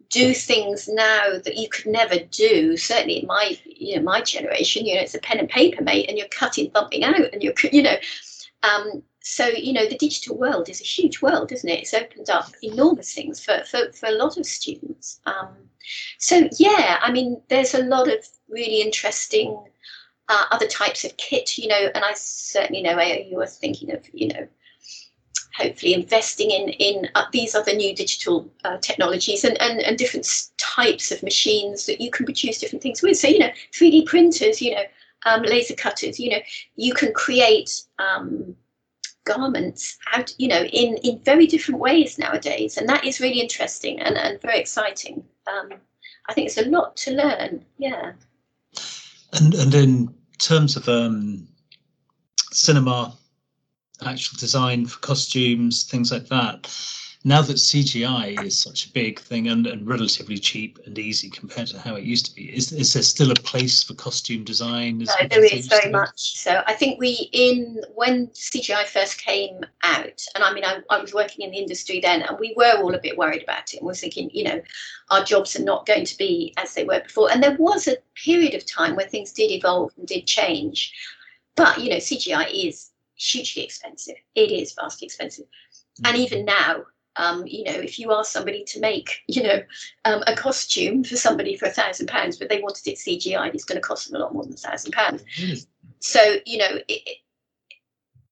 do 0.09 0.33
things 0.33 0.87
now 0.87 1.37
that 1.43 1.57
you 1.57 1.69
could 1.69 1.85
never 1.85 2.17
do. 2.31 2.75
Certainly 2.75 3.19
in 3.19 3.27
my, 3.27 3.57
you 3.65 3.95
know, 3.95 4.01
my 4.01 4.21
generation, 4.21 4.83
you 4.85 4.95
know, 4.95 5.01
it's 5.01 5.13
a 5.13 5.19
pen 5.19 5.37
and 5.37 5.47
paper, 5.47 5.83
mate, 5.83 6.09
and 6.09 6.17
you're 6.17 6.27
cutting 6.29 6.71
something 6.75 7.03
out, 7.03 7.31
and 7.31 7.43
you're, 7.43 7.53
you 7.71 7.83
know, 7.83 7.95
um, 8.63 9.03
so 9.21 9.45
you 9.47 9.73
know, 9.73 9.87
the 9.87 9.97
digital 9.97 10.37
world 10.37 10.69
is 10.69 10.81
a 10.81 10.85
huge 10.85 11.21
world, 11.21 11.51
isn't 11.51 11.69
it? 11.69 11.81
It's 11.81 11.93
opened 11.93 12.29
up 12.29 12.51
enormous 12.63 13.13
things 13.13 13.43
for 13.43 13.63
for, 13.69 13.91
for 13.93 14.07
a 14.07 14.13
lot 14.13 14.37
of 14.37 14.45
students. 14.45 15.19
Um, 15.25 15.55
so 16.17 16.49
yeah, 16.57 16.99
I 17.01 17.11
mean, 17.11 17.41
there's 17.49 17.73
a 17.73 17.83
lot 17.83 18.07
of 18.07 18.27
really 18.49 18.81
interesting 18.81 19.57
uh, 20.29 20.45
other 20.51 20.67
types 20.67 21.03
of 21.03 21.17
kit, 21.17 21.57
you 21.57 21.67
know, 21.67 21.89
and 21.95 22.05
I 22.05 22.13
certainly 22.13 22.81
know 22.81 22.99
you 23.01 23.37
were 23.37 23.47
thinking 23.47 23.91
of, 23.91 24.05
you 24.13 24.27
know, 24.29 24.47
hopefully 25.59 25.93
investing 25.93 26.51
in 26.51 26.69
in 26.69 27.09
uh, 27.15 27.25
these 27.31 27.55
other 27.55 27.73
new 27.73 27.95
digital 27.95 28.49
uh, 28.63 28.77
technologies 28.77 29.43
and, 29.43 29.59
and 29.61 29.81
and 29.81 29.97
different 29.97 30.27
types 30.57 31.11
of 31.11 31.21
machines 31.23 31.85
that 31.85 32.01
you 32.01 32.09
can 32.11 32.25
produce 32.25 32.59
different 32.59 32.81
things 32.81 33.01
with. 33.01 33.17
So 33.17 33.27
you 33.27 33.39
know, 33.39 33.51
3D 33.73 34.05
printers, 34.05 34.61
you 34.61 34.75
know, 34.75 34.83
um, 35.25 35.41
laser 35.43 35.75
cutters, 35.75 36.19
you 36.19 36.31
know, 36.31 36.39
you 36.75 36.93
can 36.93 37.13
create 37.13 37.81
um, 37.99 38.55
garments 39.25 39.97
out, 40.13 40.33
you 40.37 40.47
know, 40.47 40.63
in 40.63 40.97
in 40.97 41.19
very 41.19 41.47
different 41.47 41.79
ways 41.79 42.17
nowadays, 42.17 42.77
and 42.77 42.87
that 42.89 43.05
is 43.05 43.19
really 43.19 43.39
interesting 43.39 43.99
and 43.99 44.17
and 44.17 44.41
very 44.41 44.59
exciting. 44.59 45.23
Um, 45.47 45.73
I 46.27 46.33
think 46.33 46.47
it's 46.47 46.57
a 46.57 46.65
lot 46.65 46.95
to 46.97 47.11
learn. 47.11 47.65
Yeah. 47.77 48.13
And 49.33 49.53
and 49.55 49.73
in 49.73 50.15
terms 50.37 50.77
of 50.77 50.87
um, 50.87 51.47
cinema 52.51 53.13
actual 54.05 54.37
design 54.37 54.85
for 54.85 54.99
costumes, 54.99 55.83
things 55.83 56.11
like 56.11 56.27
that. 56.27 56.67
Now 57.25 57.41
that 57.41 57.57
CGI 57.57 58.41
is 58.45 58.57
such 58.57 58.85
a 58.85 58.93
big 58.93 59.19
thing 59.19 59.49
and, 59.49 59.67
and 59.67 59.85
relatively 59.85 60.37
cheap 60.37 60.79
and 60.85 60.97
easy 60.97 61.29
compared 61.29 61.67
to 61.67 61.79
how 61.79 61.95
it 61.95 62.05
used 62.05 62.27
to 62.27 62.33
be, 62.33 62.45
is, 62.55 62.71
is 62.71 62.93
there 62.93 63.03
still 63.03 63.31
a 63.31 63.35
place 63.35 63.83
for 63.83 63.93
costume 63.93 64.45
design? 64.45 64.99
No, 64.99 65.13
uh, 65.19 65.27
there 65.27 65.43
is 65.43 65.67
very 65.67 65.91
much. 65.91 66.37
So 66.37 66.63
I 66.65 66.73
think 66.73 66.97
we 66.97 67.29
in 67.33 67.81
when 67.93 68.27
CGI 68.27 68.85
first 68.85 69.17
came 69.17 69.59
out, 69.83 70.23
and 70.33 70.45
I 70.45 70.53
mean 70.53 70.63
I, 70.63 70.79
I 70.89 71.01
was 71.01 71.13
working 71.13 71.43
in 71.43 71.51
the 71.51 71.57
industry 71.57 71.99
then, 71.99 72.21
and 72.21 72.39
we 72.39 72.53
were 72.55 72.77
all 72.77 72.95
a 72.95 73.01
bit 73.01 73.17
worried 73.17 73.43
about 73.43 73.73
it, 73.73 73.79
and 73.79 73.85
we're 73.85 73.95
thinking, 73.95 74.29
you 74.31 74.45
know, 74.45 74.61
our 75.09 75.21
jobs 75.21 75.59
are 75.59 75.63
not 75.63 75.85
going 75.85 76.05
to 76.05 76.17
be 76.17 76.53
as 76.55 76.73
they 76.73 76.85
were 76.85 77.01
before. 77.01 77.29
And 77.29 77.43
there 77.43 77.57
was 77.59 77.89
a 77.89 77.97
period 78.15 78.53
of 78.53 78.65
time 78.65 78.95
where 78.95 79.09
things 79.09 79.33
did 79.33 79.51
evolve 79.51 79.91
and 79.97 80.07
did 80.07 80.25
change. 80.25 80.93
But 81.57 81.81
you 81.81 81.89
know, 81.89 81.97
CGI 81.97 82.67
is 82.69 82.91
hugely 83.19 83.63
expensive. 83.63 84.15
It 84.35 84.51
is 84.51 84.73
vastly 84.73 85.05
expensive. 85.05 85.45
And 86.05 86.15
mm. 86.15 86.19
even 86.19 86.45
now, 86.45 86.83
um, 87.15 87.45
you 87.45 87.65
know, 87.65 87.73
if 87.73 87.99
you 87.99 88.13
ask 88.13 88.31
somebody 88.31 88.63
to 88.65 88.79
make, 88.79 89.19
you 89.27 89.43
know, 89.43 89.61
um, 90.05 90.23
a 90.25 90.35
costume 90.35 91.03
for 91.03 91.17
somebody 91.17 91.57
for 91.57 91.65
a 91.65 91.71
thousand 91.71 92.07
pounds, 92.07 92.37
but 92.37 92.49
they 92.49 92.61
wanted 92.61 92.87
it 92.87 92.95
CGI, 92.97 93.53
it's 93.53 93.65
going 93.65 93.79
to 93.79 93.87
cost 93.87 94.07
them 94.07 94.15
a 94.15 94.23
lot 94.23 94.33
more 94.33 94.43
than 94.43 94.53
a 94.53 94.57
thousand 94.57 94.93
pounds. 94.93 95.23
So, 95.99 96.37
you 96.45 96.57
know, 96.57 96.77
it, 96.87 97.01
it, 97.05 97.17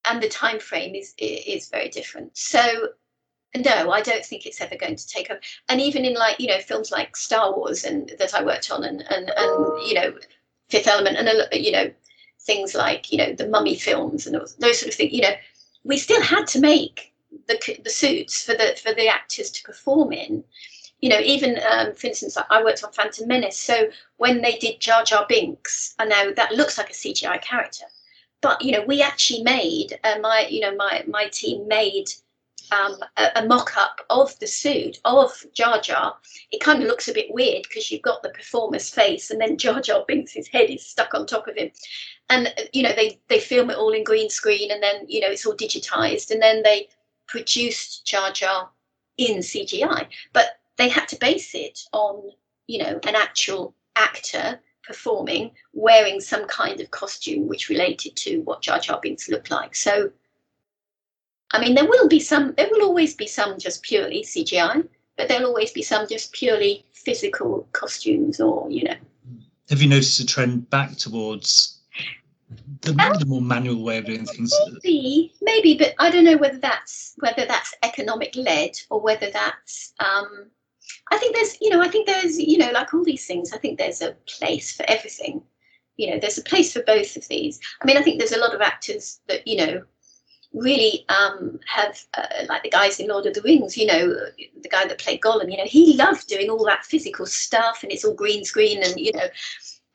and 0.10 0.24
the 0.24 0.30
time 0.30 0.60
frame 0.60 0.96
is 0.96 1.14
is 1.18 1.68
very 1.68 1.90
different. 1.90 2.38
So, 2.38 2.90
no, 3.58 3.92
I 3.92 4.02
don't 4.02 4.24
think 4.24 4.46
it's 4.46 4.62
ever 4.62 4.78
going 4.78 4.96
to 4.96 5.08
take 5.08 5.30
up. 5.30 5.40
And 5.68 5.82
even 5.82 6.06
in 6.06 6.14
like, 6.14 6.40
you 6.40 6.48
know, 6.48 6.60
films 6.60 6.92
like 6.92 7.18
Star 7.18 7.54
Wars 7.54 7.84
and 7.84 8.14
that 8.20 8.34
I 8.34 8.42
worked 8.42 8.72
on, 8.72 8.86
and 8.86 9.04
and 9.12 9.30
and 9.36 9.88
you 9.88 9.96
know, 9.96 10.14
Fifth 10.70 10.88
Element, 10.88 11.18
and 11.18 11.30
you 11.52 11.72
know, 11.74 11.92
things 12.48 12.74
like 12.74 13.12
you 13.12 13.18
know 13.20 13.34
the 13.34 13.48
mummy 13.48 13.76
films 13.76 14.26
and 14.26 14.36
those 14.36 14.80
sort 14.80 14.90
of 14.90 14.96
things 14.96 15.14
you 15.14 15.22
know 15.22 15.36
we 15.84 15.98
still 15.98 16.22
had 16.22 16.48
to 16.48 16.60
make 16.60 17.14
the, 17.48 17.80
the 17.84 17.90
suits 17.90 18.44
for 18.44 18.54
the 18.54 18.76
for 18.82 18.94
the 18.94 19.08
actors 19.08 19.52
to 19.52 19.64
perform 19.64 20.12
in. 20.12 20.44
You 21.02 21.10
know 21.10 21.20
even 21.20 21.60
um, 21.72 21.94
for 21.94 22.08
instance 22.08 22.36
i 22.50 22.64
worked 22.64 22.84
on 22.84 22.92
phantom 22.92 23.28
menace 23.28 23.60
so 23.60 23.88
when 24.16 24.42
they 24.42 24.56
did 24.58 24.80
jar 24.80 25.04
jar 25.04 25.28
binks 25.30 25.94
i 26.00 26.06
know 26.06 26.32
that 26.34 26.54
looks 26.54 26.76
like 26.80 26.90
a 26.90 26.94
cgi 26.94 27.40
character 27.44 27.86
but 28.42 28.64
you 28.64 28.72
know 28.72 28.84
we 28.84 29.04
actually 29.04 29.44
made 29.44 30.00
uh, 30.04 30.18
my 30.20 30.48
you 30.50 30.60
know 30.60 30.76
my 30.76 31.04
my 31.08 31.28
team 31.28 31.68
made 31.68 32.10
um, 32.72 32.98
a, 33.18 33.30
a 33.38 33.46
mock-up 33.46 34.02
of 34.10 34.38
the 34.40 34.48
suit 34.48 35.00
of 35.06 35.32
Jar 35.54 35.80
Jar, 35.82 36.16
it 36.52 36.62
kind 36.62 36.82
of 36.82 36.88
looks 36.88 37.08
a 37.08 37.14
bit 37.14 37.34
weird 37.34 37.64
because 37.64 37.92
you've 37.92 38.02
got 38.02 38.24
the 38.24 38.30
performer's 38.30 38.90
face 38.90 39.32
and 39.32 39.40
then 39.42 39.58
Jar 39.68 39.82
Jar 39.82 40.04
Binks' 40.08 40.48
head 40.48 40.70
is 40.70 40.86
stuck 40.86 41.14
on 41.14 41.26
top 41.26 41.48
of 41.48 41.56
him. 41.56 41.72
And 42.30 42.54
you 42.74 42.84
know, 42.84 42.94
they 42.94 43.20
they 43.30 43.40
film 43.40 43.70
it 43.70 43.78
all 43.78 43.94
in 43.94 44.04
green 44.04 44.30
screen 44.30 44.72
and 44.72 44.84
then, 44.84 45.06
you 45.08 45.22
know, 45.22 45.30
it's 45.30 45.46
all 45.46 45.56
digitized 45.56 46.32
and 46.32 46.42
then 46.42 46.64
they 46.64 46.90
produced 47.28 48.06
Jar 48.06 48.32
Jar 48.32 48.70
in 49.18 49.40
CGI. 49.40 50.08
But 50.34 50.60
they 50.78 50.90
had 50.90 51.08
to 51.10 51.16
base 51.18 51.56
it 51.56 51.80
on, 51.94 52.32
you 52.68 52.80
know, 52.80 53.00
an 53.08 53.16
actual 53.16 53.74
actor 53.96 54.60
performing 54.84 55.52
wearing 55.74 56.22
some 56.22 56.46
kind 56.48 56.80
of 56.80 56.92
costume 56.92 57.48
which 57.48 57.70
related 57.70 58.16
to 58.16 58.40
what 58.42 58.62
Jar 58.62 58.80
Jar 58.80 59.00
Binks 59.02 59.28
looked 59.30 59.52
like. 59.52 59.76
So 59.76 60.12
I 61.52 61.60
mean, 61.60 61.76
there 61.76 61.86
will 61.86 62.08
be 62.08 62.20
some, 62.20 62.54
there 62.58 62.68
will 62.72 62.84
always 62.84 63.16
be 63.16 63.28
some 63.28 63.58
just 63.58 63.84
purely 63.84 64.24
CGI, 64.24 64.88
but 65.18 65.28
there'll 65.28 65.48
always 65.48 65.72
be 65.72 65.82
some 65.82 66.08
just 66.08 66.34
purely 66.34 66.86
physical 66.94 67.68
costumes 67.72 68.40
or, 68.40 68.70
you 68.70 68.84
know. 68.84 68.96
Have 69.70 69.82
you 69.82 69.90
noticed 69.90 70.20
a 70.20 70.26
trend 70.26 70.70
back 70.70 70.98
towards 70.98 71.80
the, 72.82 72.92
Um, 73.00 73.20
the 73.20 73.26
more 73.26 73.42
manual 73.42 73.84
way 73.84 73.98
of 73.98 74.06
doing 74.06 74.26
things? 74.26 74.54
Maybe, 74.84 75.34
maybe, 75.42 75.78
but 75.78 75.94
I 76.00 76.10
don't 76.10 76.24
know 76.24 76.38
whether 76.38 76.60
that's 76.60 77.14
whether 77.20 77.46
that's 77.46 77.74
economic 77.84 78.36
led 78.36 78.72
or 78.90 79.02
whether 79.02 79.30
that's. 79.32 79.94
Um, 80.00 80.48
I 81.12 81.18
think 81.18 81.36
there's, 81.36 81.58
you 81.60 81.70
know, 81.70 81.82
I 81.82 81.90
think 81.90 82.08
there's, 82.08 82.40
you 82.40 82.58
know, 82.58 82.72
like 82.72 82.94
all 82.94 83.04
these 83.04 83.26
things. 83.26 83.52
I 83.52 83.58
think 83.58 83.78
there's 83.78 84.02
a 84.02 84.16
place 84.26 84.76
for 84.76 84.86
everything. 84.88 85.42
You 85.98 86.12
know, 86.12 86.20
there's 86.20 86.38
a 86.38 86.44
place 86.44 86.72
for 86.72 86.84
both 86.84 87.16
of 87.18 87.28
these. 87.28 87.60
I 87.82 87.86
mean, 87.86 87.98
I 87.98 88.04
think 88.04 88.20
there's 88.20 88.32
a 88.32 88.40
lot 88.40 88.56
of 88.56 88.62
actors 88.62 89.20
that 89.28 89.46
you 89.48 89.58
know 89.58 89.82
really 90.54 91.06
um, 91.10 91.60
have, 91.68 92.00
uh, 92.16 92.46
like 92.48 92.64
the 92.64 92.70
guys 92.70 93.00
in 93.00 93.08
Lord 93.08 93.26
of 93.26 93.34
the 93.34 93.42
Rings. 93.42 93.78
You 93.78 93.88
know, 93.88 94.16
the 94.62 94.70
guy 94.70 94.88
that 94.88 95.00
played 95.00 95.22
Gollum. 95.22 95.52
You 95.52 95.58
know, 95.58 95.66
he 95.66 95.96
loved 95.96 96.28
doing 96.28 96.50
all 96.50 96.66
that 96.66 96.86
physical 96.86 97.26
stuff, 97.26 97.84
and 97.84 97.92
it's 97.92 98.06
all 98.06 98.14
green 98.14 98.44
screen, 98.44 98.84
and 98.84 98.98
you 98.98 99.12
know. 99.14 99.28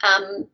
Um, 0.03 0.49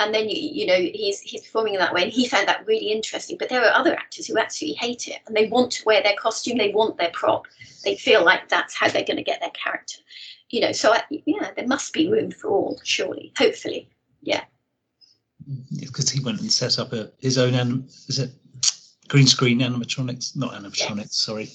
and 0.00 0.14
then 0.14 0.28
you 0.28 0.36
you 0.36 0.66
know 0.66 0.76
he's 0.76 1.20
he's 1.20 1.42
performing 1.42 1.74
in 1.74 1.80
that 1.80 1.92
way 1.92 2.02
and 2.02 2.12
he 2.12 2.28
found 2.28 2.46
that 2.46 2.64
really 2.66 2.90
interesting 2.90 3.36
but 3.36 3.48
there 3.48 3.64
are 3.64 3.74
other 3.74 3.94
actors 3.94 4.26
who 4.26 4.38
absolutely 4.38 4.76
hate 4.76 5.08
it 5.08 5.18
and 5.26 5.36
they 5.36 5.48
want 5.48 5.72
to 5.72 5.84
wear 5.84 6.02
their 6.02 6.14
costume 6.16 6.56
they 6.56 6.70
want 6.70 6.96
their 6.96 7.10
prop 7.12 7.46
they 7.84 7.96
feel 7.96 8.24
like 8.24 8.48
that's 8.48 8.74
how 8.74 8.88
they're 8.88 9.04
going 9.04 9.16
to 9.16 9.22
get 9.22 9.40
their 9.40 9.50
character 9.50 9.98
you 10.50 10.60
know 10.60 10.72
so 10.72 10.92
I, 10.92 11.02
yeah 11.26 11.50
there 11.56 11.66
must 11.66 11.92
be 11.92 12.08
room 12.08 12.30
for 12.30 12.48
all 12.48 12.80
surely 12.84 13.32
hopefully 13.36 13.88
yeah 14.22 14.44
Because 15.80 16.10
he 16.10 16.22
went 16.22 16.40
and 16.40 16.52
set 16.52 16.78
up 16.78 16.92
a, 16.92 17.10
his 17.18 17.38
own, 17.38 17.54
is 18.08 18.18
it 18.18 18.30
green 19.08 19.26
screen 19.26 19.60
animatronics? 19.60 20.36
Not 20.36 20.52
animatronics, 20.54 21.12
sorry. 21.14 21.50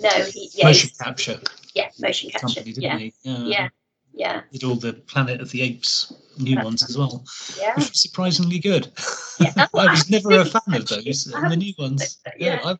no 0.00 0.10
he 0.24 0.50
yeah, 0.54 0.66
Motion 0.66 0.90
capture 1.02 1.40
yeah 1.74 1.88
motion 1.98 2.30
capture 2.30 2.46
company, 2.60 2.72
didn't 2.72 2.82
yeah 2.82 2.98
he? 2.98 3.12
Yeah. 3.22 3.44
yeah 3.46 3.68
yeah 4.14 4.42
Did 4.52 4.64
all 4.64 4.76
the 4.76 4.92
Planet 4.94 5.40
of 5.40 5.50
the 5.50 5.62
Apes 5.62 6.12
new 6.38 6.56
ones 6.62 6.82
as 6.88 6.96
well, 6.98 7.24
yeah 7.58 7.74
which 7.76 7.88
was 7.90 8.02
surprisingly 8.02 8.58
good. 8.58 8.88
Yeah, 9.40 9.52
that's 9.56 9.74
I 9.74 9.90
was 9.92 10.10
never 10.10 10.40
a 10.40 10.44
fan 10.44 10.74
of 10.74 10.86
those. 10.92 11.26
And 11.34 11.50
the 11.50 11.56
new 11.56 11.72
ones, 11.78 12.18
Yeah. 12.38 12.60
yeah, 12.64 12.74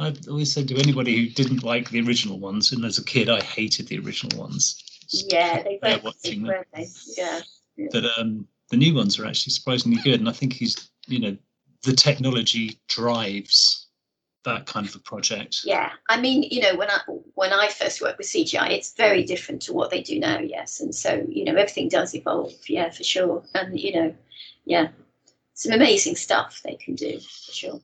I, 0.00 0.06
I 0.08 0.14
always 0.28 0.52
said 0.52 0.68
to 0.68 0.76
anybody 0.76 1.16
who 1.16 1.30
didn't 1.34 1.62
like 1.62 1.88
the 1.90 2.00
original 2.06 2.38
ones, 2.38 2.72
and 2.72 2.84
as 2.84 2.98
a 2.98 3.04
kid, 3.04 3.28
I 3.30 3.40
hated 3.42 3.88
the 3.88 3.98
original 3.98 4.38
ones. 4.38 4.82
yeah 5.30 5.62
they 5.62 5.78
were 5.82 6.00
watching 6.04 6.42
them. 6.42 6.64
they 6.74 6.88
yeah 7.16 7.40
But 7.92 8.04
um, 8.18 8.46
the 8.70 8.76
new 8.76 8.94
ones 8.94 9.18
are 9.18 9.26
actually 9.26 9.52
surprisingly 9.52 10.00
good, 10.02 10.20
and 10.20 10.28
I 10.28 10.32
think 10.32 10.52
he's, 10.54 10.90
you 11.06 11.20
know, 11.20 11.36
the 11.84 11.92
technology 11.92 12.78
drives 12.88 13.86
that 14.44 14.66
kind 14.66 14.86
of 14.86 14.94
a 14.94 14.98
project. 14.98 15.60
Yeah, 15.64 15.90
I 16.08 16.20
mean, 16.20 16.42
you 16.42 16.60
know, 16.60 16.76
when 16.76 16.90
I 16.90 17.00
when 17.34 17.52
I 17.52 17.68
first 17.68 18.00
worked 18.00 18.18
with 18.18 18.26
CGI, 18.26 18.70
it's 18.70 18.94
very 18.94 19.24
different 19.24 19.62
to 19.62 19.72
what 19.72 19.90
they 19.90 20.02
do 20.02 20.18
now. 20.18 20.38
Yes, 20.38 20.80
and 20.80 20.94
so 20.94 21.26
you 21.28 21.44
know, 21.44 21.52
everything 21.52 21.88
does 21.88 22.14
evolve. 22.14 22.52
Yeah, 22.68 22.90
for 22.90 23.04
sure. 23.04 23.42
And 23.54 23.78
you 23.78 23.94
know, 23.94 24.14
yeah, 24.64 24.88
some 25.54 25.72
amazing 25.72 26.16
stuff 26.16 26.60
they 26.64 26.74
can 26.74 26.94
do 26.94 27.18
for 27.18 27.52
sure. 27.52 27.80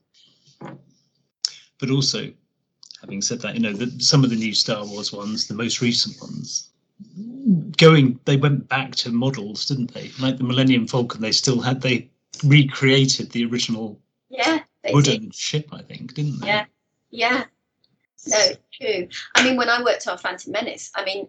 But 1.79 1.89
also, 1.89 2.31
having 3.01 3.21
said 3.21 3.41
that, 3.41 3.55
you 3.55 3.61
know, 3.61 3.73
the, 3.73 3.91
some 3.99 4.23
of 4.23 4.29
the 4.29 4.35
new 4.35 4.53
Star 4.53 4.85
Wars 4.85 5.11
ones, 5.11 5.47
the 5.47 5.55
most 5.55 5.81
recent 5.81 6.21
ones, 6.21 6.69
going, 7.77 8.19
they 8.25 8.37
went 8.37 8.69
back 8.69 8.93
to 8.97 9.11
models, 9.11 9.65
didn't 9.65 9.93
they? 9.93 10.11
Like 10.19 10.37
the 10.37 10.43
Millennium 10.43 10.87
Falcon, 10.87 11.21
they 11.21 11.31
still 11.31 11.59
had 11.59 11.81
they 11.81 12.11
recreated 12.43 13.31
the 13.31 13.45
original 13.45 13.99
Yeah, 14.29 14.59
wooden 14.91 15.31
ship, 15.31 15.69
I 15.71 15.81
think, 15.81 16.13
didn't 16.13 16.41
they? 16.41 16.47
Yeah. 16.47 16.65
Yeah. 17.09 17.45
No, 18.27 18.47
true. 18.79 19.07
I 19.35 19.43
mean, 19.43 19.57
when 19.57 19.69
I 19.69 19.83
worked 19.83 20.07
on 20.07 20.17
Phantom 20.17 20.51
Menace, 20.51 20.91
I 20.95 21.03
mean, 21.03 21.27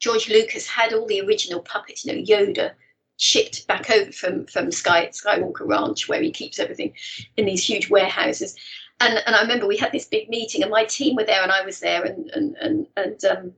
George 0.00 0.28
Lucas 0.28 0.66
had 0.66 0.92
all 0.92 1.06
the 1.06 1.20
original 1.20 1.60
puppets, 1.60 2.04
you 2.04 2.12
know, 2.12 2.22
Yoda 2.22 2.72
shipped 3.16 3.66
back 3.68 3.88
over 3.90 4.10
from 4.10 4.46
from 4.46 4.72
Sky 4.72 5.08
Skywalker 5.08 5.66
Ranch, 5.66 6.08
where 6.08 6.20
he 6.20 6.32
keeps 6.32 6.58
everything 6.58 6.92
in 7.36 7.46
these 7.46 7.64
huge 7.64 7.88
warehouses. 7.88 8.56
And 9.00 9.22
and 9.26 9.36
I 9.36 9.42
remember 9.42 9.66
we 9.66 9.76
had 9.76 9.92
this 9.92 10.06
big 10.06 10.28
meeting, 10.28 10.62
and 10.62 10.70
my 10.70 10.84
team 10.84 11.16
were 11.16 11.24
there, 11.24 11.42
and 11.42 11.52
I 11.52 11.64
was 11.64 11.80
there, 11.80 12.04
and 12.04 12.30
and 12.30 12.56
and 12.56 12.86
and 12.96 13.24
um, 13.24 13.52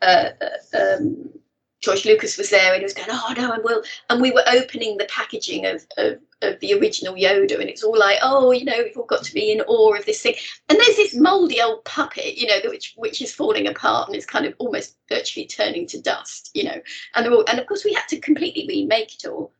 uh, 0.00 0.30
uh, 0.40 0.78
um, 0.78 1.30
George 1.82 2.04
Lucas 2.04 2.38
was 2.38 2.48
there, 2.50 2.72
and 2.72 2.80
he 2.80 2.84
was 2.84 2.94
going, 2.94 3.08
"Oh 3.10 3.34
no, 3.36 3.52
I 3.52 3.58
will." 3.58 3.82
And 4.08 4.22
we 4.22 4.30
were 4.30 4.44
opening 4.48 4.96
the 4.96 5.04
packaging 5.06 5.66
of, 5.66 5.84
of 5.98 6.18
of 6.40 6.58
the 6.60 6.74
original 6.74 7.14
Yoda, 7.14 7.60
and 7.60 7.68
it's 7.68 7.82
all 7.82 7.98
like, 7.98 8.18
"Oh, 8.22 8.52
you 8.52 8.64
know, 8.64 8.78
we've 8.82 8.96
all 8.96 9.04
got 9.04 9.24
to 9.24 9.34
be 9.34 9.50
in 9.52 9.60
awe 9.62 9.94
of 9.96 10.06
this 10.06 10.22
thing." 10.22 10.36
And 10.68 10.78
there's 10.78 10.96
this 10.96 11.14
mouldy 11.14 11.60
old 11.60 11.84
puppet, 11.84 12.38
you 12.38 12.46
know, 12.46 12.60
which 12.70 12.94
which 12.96 13.20
is 13.20 13.34
falling 13.34 13.66
apart 13.66 14.08
and 14.08 14.16
is 14.16 14.24
kind 14.24 14.46
of 14.46 14.54
almost 14.58 14.96
virtually 15.08 15.46
turning 15.46 15.86
to 15.88 16.00
dust, 16.00 16.50
you 16.54 16.64
know. 16.64 16.80
And 17.14 17.26
all, 17.26 17.44
and 17.48 17.58
of 17.58 17.66
course 17.66 17.84
we 17.84 17.92
had 17.92 18.06
to 18.08 18.20
completely 18.20 18.64
remake 18.68 19.14
it 19.14 19.28
all 19.28 19.52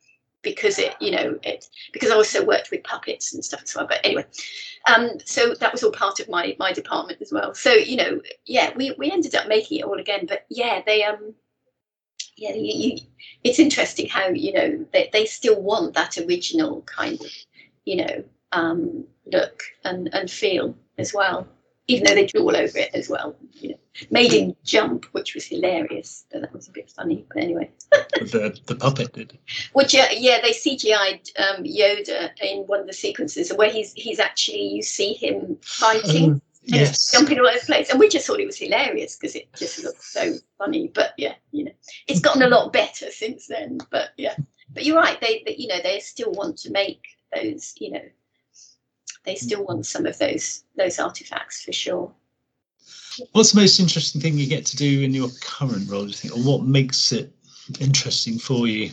because 0.43 0.79
it, 0.79 0.95
you 1.01 1.11
know, 1.11 1.39
it 1.43 1.69
because 1.93 2.11
I 2.11 2.15
also 2.15 2.45
worked 2.45 2.71
with 2.71 2.85
puppets 2.85 3.35
and 3.35 3.45
stuff 3.45 3.63
as 3.65 3.75
well. 3.75 3.87
But 3.87 4.01
anyway, 4.05 4.27
um, 4.87 5.11
so 5.25 5.55
that 5.55 5.73
was 5.73 5.83
all 5.83 5.93
part 5.93 6.21
of 6.21 6.29
my 6.29 6.57
my 6.59 6.73
department 6.73 7.21
as 7.21 7.33
well. 7.33 7.55
So 7.55 7.73
you 7.73 7.97
know, 7.97 8.21
yeah, 8.47 8.73
we 8.77 8.95
we 8.99 9.11
ended 9.11 9.35
up 9.35 9.49
making 9.49 9.81
it 9.81 9.85
all 9.85 9.99
again. 9.99 10.27
But 10.27 10.47
yeah, 10.51 10.83
they 10.87 11.05
um, 11.05 11.35
yeah, 12.43 12.55
you, 12.55 12.73
you, 12.75 12.99
it's 13.45 13.61
interesting 13.61 14.09
how 14.09 14.29
you 14.29 14.53
know 14.53 14.85
they 14.93 15.09
they 15.13 15.27
still 15.27 15.61
want 15.63 15.95
that 15.95 16.19
original 16.19 16.83
kind 16.83 17.21
of, 17.21 17.27
you 17.85 17.97
know, 17.97 18.25
um, 18.51 19.05
look 19.33 19.63
and 19.85 20.13
and 20.13 20.29
feel 20.29 20.77
as 20.99 21.15
well. 21.15 21.47
Even 21.89 22.05
though 22.05 22.15
they 22.15 22.27
drew 22.27 22.43
all 22.43 22.57
over 22.57 22.79
it 22.79 22.91
as 22.95 23.09
well, 23.09 23.37
you 23.53 23.71
know, 23.71 23.79
made 24.11 24.33
him 24.33 24.57
jump, 24.65 25.05
which 25.13 25.35
was 25.35 25.45
hilarious. 25.45 26.25
But 26.33 26.43
that 26.43 26.53
was 26.53 26.69
a 26.69 26.73
bit 26.73 26.91
funny. 26.91 27.25
But 27.33 27.43
anyway. 27.45 27.71
the 27.91 28.59
the 28.67 28.75
puppet 28.75 29.13
did. 29.13 29.39
Which 29.73 29.95
uh, 29.95 30.07
yeah, 30.13 30.41
they 30.43 30.51
CGI'd 30.51 31.31
um, 31.39 31.63
Yoda 31.65 32.31
in 32.41 32.59
one 32.67 32.81
of 32.81 32.87
the 32.89 32.93
sequences 32.93 33.53
where 33.53 33.71
he's 33.71 33.93
he's 33.93 34.19
actually 34.19 34.67
you 34.67 34.83
see 34.83 35.13
him 35.15 35.59
fighting 35.63 36.25
and 36.25 36.43
yes. 36.63 37.11
jumping 37.11 37.39
all 37.39 37.47
over 37.47 37.59
the 37.59 37.67
place, 37.67 37.91
and 37.91 37.99
we 37.99 38.09
just 38.09 38.27
thought 38.27 38.41
it 38.41 38.47
was 38.47 38.59
hilarious 38.59 39.17
because 39.17 39.35
it 39.35 39.53
just 39.55 39.83
looked 39.83 40.03
so 40.03 40.35
funny. 40.59 40.91
But 40.95 41.15
yeah, 41.17 41.35
you 41.51 41.65
know, 41.65 41.73
it's 42.07 42.21
gotten 42.21 42.43
a 42.43 42.49
lot 42.49 42.73
better 42.73 43.11
since 43.11 43.47
then. 43.47 43.79
But 43.91 44.11
yeah, 44.17 44.37
but 44.73 44.85
you're 44.85 44.97
right. 44.97 45.21
They, 45.21 45.43
they 45.47 45.57
you 45.57 45.69
know 45.69 45.81
they 45.83 46.01
still 46.01 46.33
want 46.33 46.59
to 46.59 46.71
make 46.71 47.03
those 47.35 47.75
you 47.79 47.93
know 47.93 48.03
they 49.25 49.35
still 49.35 49.65
want 49.65 49.87
some 49.87 50.07
of 50.07 50.19
those 50.19 50.65
those 50.77 50.99
artifacts 50.99 51.63
for 51.65 51.73
sure. 51.73 52.13
What's 53.33 53.53
the 53.53 53.61
most 53.61 53.79
interesting 53.79 54.21
thing 54.21 54.39
you 54.39 54.47
get 54.47 54.67
to 54.67 54.77
do 54.77 55.03
in 55.03 55.13
your 55.13 55.29
current 55.43 55.91
role? 55.91 56.03
Do 56.03 56.09
you 56.09 56.15
think, 56.15 56.35
or 56.35 56.41
what 56.41 56.63
makes 56.63 57.13
it 57.13 57.33
interesting 57.79 58.39
for 58.39 58.67
you? 58.67 58.91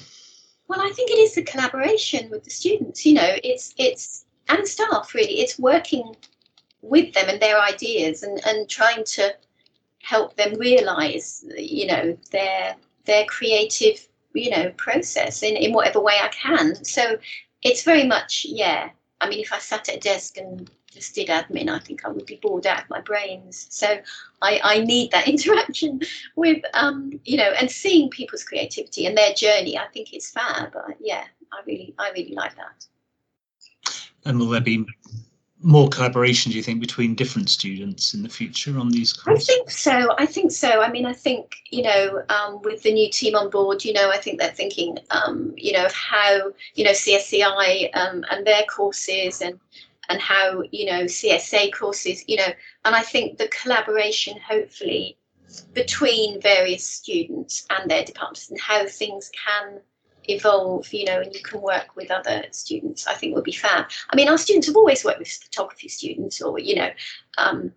Well, 0.68 0.82
I 0.82 0.92
think 0.92 1.10
it 1.10 1.18
is 1.18 1.36
the 1.36 1.44
collaboration 1.44 2.30
with 2.30 2.44
the 2.44 2.52
students. 2.52 3.06
You 3.06 3.14
know, 3.14 3.36
it's 3.44 3.74
it's 3.78 4.26
and 4.50 4.68
staff 4.68 5.14
really. 5.14 5.40
It's 5.40 5.58
working 5.58 6.16
with 6.82 7.14
them 7.14 7.30
and 7.30 7.42
their 7.42 7.60
ideas 7.60 8.24
and 8.24 8.40
and 8.46 8.70
trying 8.70 9.04
to 9.04 9.36
help 10.02 10.36
them 10.38 10.56
realise, 10.56 11.46
you 11.58 11.88
know, 11.88 12.18
their 12.32 12.76
their 13.06 13.26
creative, 13.26 14.08
you 14.34 14.50
know, 14.50 14.72
process 14.78 15.44
in 15.44 15.56
in 15.56 15.74
whatever 15.74 16.00
way 16.00 16.16
I 16.22 16.30
can. 16.30 16.84
So 16.84 17.18
it's 17.64 17.84
very 17.84 18.06
much, 18.06 18.46
yeah. 18.48 18.90
I 19.22 19.30
mean, 19.30 19.40
if 19.40 19.52
I 19.52 19.60
sat 19.60 19.90
at 19.90 19.96
a 19.96 20.00
desk 20.00 20.38
and 20.38 20.70
just 20.92 21.14
did 21.14 21.28
admin, 21.28 21.70
I 21.70 21.80
think 21.80 22.06
I 22.06 22.10
would 22.10 22.26
be 22.26 22.40
bored 22.42 22.66
out 22.66 22.84
of 22.84 22.90
my 22.90 23.02
brains. 23.02 23.68
So 23.70 24.00
I, 24.42 24.62
I 24.64 24.80
need 24.80 25.12
that 25.12 25.28
interaction 25.34 26.02
with 26.36 26.64
um, 26.74 27.20
you 27.26 27.38
know, 27.38 27.52
and 27.60 27.70
seeing 27.70 28.10
people's 28.10 28.44
creativity 28.44 29.06
and 29.06 29.18
their 29.18 29.34
journey. 29.34 29.78
I 29.78 29.88
think 29.88 30.14
it's 30.14 30.32
fab. 30.32 30.72
But 30.74 30.98
yeah, 31.00 31.26
I 31.52 31.60
really, 31.66 31.94
I 32.00 32.12
really 32.12 32.34
like 32.34 32.56
that. 32.56 32.86
And 34.26 34.40
will 34.40 34.50
there 34.50 34.62
be 34.62 34.86
more 35.62 35.90
collaboration, 35.90 36.52
do 36.52 36.58
you 36.58 36.64
think, 36.64 36.80
between 36.80 37.16
different 37.16 37.50
students 37.50 38.14
in 38.14 38.24
the 38.24 38.30
future 38.30 38.78
on 38.80 38.90
these 38.90 39.20
I 39.28 39.36
think 39.36 39.70
so. 39.70 40.16
I 40.18 40.26
think 40.26 40.52
so. 40.52 40.82
I 40.82 40.90
mean, 40.90 41.06
I 41.06 41.14
think 41.14 41.56
you 41.70 41.84
know, 41.84 42.24
um, 42.30 42.62
with 42.62 42.84
the 42.84 42.94
new 42.94 43.10
team 43.10 43.36
on 43.36 43.50
board, 43.50 43.84
you 43.84 43.94
know, 43.94 44.10
I 44.10 44.18
think 44.18 44.40
they're 44.40 44.52
thinking, 44.52 44.98
um, 45.12 45.54
you 45.58 45.74
know, 45.74 45.86
of 45.86 45.94
how 45.94 46.52
you 46.76 46.84
know 46.86 46.92
CSCI 46.92 47.90
um, 47.96 48.24
and 48.32 48.46
their 48.48 48.64
courses 48.64 49.42
and 49.42 49.60
and 50.08 50.22
how 50.22 50.64
you 50.72 50.86
know 50.86 51.04
CSA 51.04 51.74
courses, 51.74 52.24
you 52.28 52.38
know, 52.38 52.52
and 52.86 52.96
I 52.96 53.02
think 53.02 53.38
the 53.38 53.50
collaboration, 53.50 54.38
hopefully, 54.40 55.18
between 55.74 56.42
various 56.42 56.86
students 56.86 57.66
and 57.70 57.90
their 57.90 58.06
departments 58.06 58.50
and 58.50 58.60
how 58.60 58.86
things 58.88 59.30
can 59.46 59.82
evolve, 60.34 60.92
you 60.94 61.06
know, 61.06 61.22
and 61.22 61.34
you 61.34 61.42
can 61.42 61.62
work 61.62 61.96
with 61.96 62.12
other 62.12 62.46
students, 62.52 63.08
I 63.08 63.14
think 63.14 63.36
would 63.36 63.44
be 63.44 63.52
fab. 63.52 63.86
I 64.10 64.16
mean, 64.16 64.28
our 64.28 64.38
students 64.38 64.68
have 64.68 64.76
always 64.76 65.04
worked 65.04 65.20
with 65.20 65.28
photography 65.30 65.88
students 65.88 66.42
or, 66.42 66.60
you 66.60 66.76
know, 66.76 66.90
um, 67.38 67.72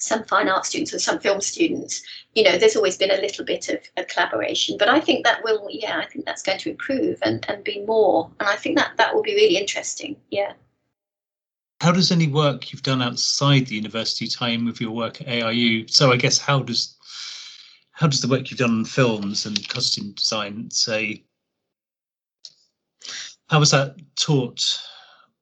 some 0.00 0.24
fine 0.24 0.48
art 0.48 0.64
students 0.64 0.94
or 0.94 0.98
some 0.98 1.18
film 1.18 1.40
students. 1.40 2.02
You 2.34 2.44
know, 2.44 2.56
there's 2.56 2.76
always 2.76 2.96
been 2.96 3.10
a 3.10 3.20
little 3.20 3.44
bit 3.44 3.68
of 3.68 3.80
a 3.96 4.04
collaboration, 4.04 4.76
but 4.78 4.88
I 4.88 5.00
think 5.00 5.24
that 5.24 5.42
will, 5.42 5.66
yeah, 5.70 5.98
I 5.98 6.06
think 6.06 6.24
that's 6.24 6.42
going 6.42 6.58
to 6.58 6.70
improve 6.70 7.18
and, 7.22 7.44
and 7.48 7.64
be 7.64 7.84
more. 7.84 8.30
And 8.40 8.48
I 8.48 8.56
think 8.56 8.78
that 8.78 8.92
that 8.96 9.14
will 9.14 9.22
be 9.22 9.34
really 9.34 9.56
interesting. 9.56 10.16
Yeah. 10.30 10.52
How 11.80 11.92
does 11.92 12.10
any 12.10 12.26
work 12.26 12.72
you've 12.72 12.82
done 12.82 13.02
outside 13.02 13.66
the 13.66 13.76
university 13.76 14.26
tie 14.26 14.48
in 14.48 14.64
with 14.64 14.80
your 14.80 14.90
work 14.90 15.20
at 15.20 15.28
ARU? 15.28 15.86
So 15.88 16.10
I 16.10 16.16
guess 16.16 16.38
how 16.38 16.60
does 16.60 16.96
how 17.92 18.06
does 18.06 18.20
the 18.20 18.28
work 18.28 18.48
you've 18.48 18.60
done 18.60 18.70
on 18.70 18.84
films 18.84 19.44
and 19.44 19.68
costume 19.68 20.12
design 20.12 20.70
say 20.70 21.24
how 23.48 23.58
was 23.58 23.70
that 23.70 23.96
taught 24.16 24.62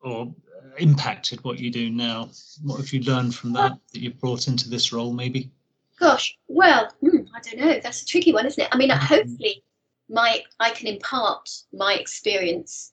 or 0.00 0.32
impacted 0.78 1.42
what 1.44 1.58
you 1.58 1.70
do 1.70 1.90
now? 1.90 2.30
What 2.62 2.78
have 2.78 2.92
you 2.92 3.02
learned 3.02 3.34
from 3.34 3.52
that 3.54 3.78
that 3.92 4.00
you've 4.00 4.20
brought 4.20 4.48
into 4.48 4.68
this 4.68 4.92
role, 4.92 5.12
maybe? 5.12 5.50
Gosh, 5.98 6.36
well, 6.48 6.92
hmm, 7.00 7.22
I 7.34 7.40
don't 7.40 7.58
know. 7.58 7.80
That's 7.82 8.02
a 8.02 8.06
tricky 8.06 8.32
one, 8.32 8.46
isn't 8.46 8.62
it? 8.62 8.68
I 8.70 8.76
mean, 8.76 8.90
hopefully, 8.90 9.62
my 10.08 10.42
I 10.60 10.70
can 10.70 10.88
impart 10.88 11.50
my 11.72 11.94
experience 11.94 12.92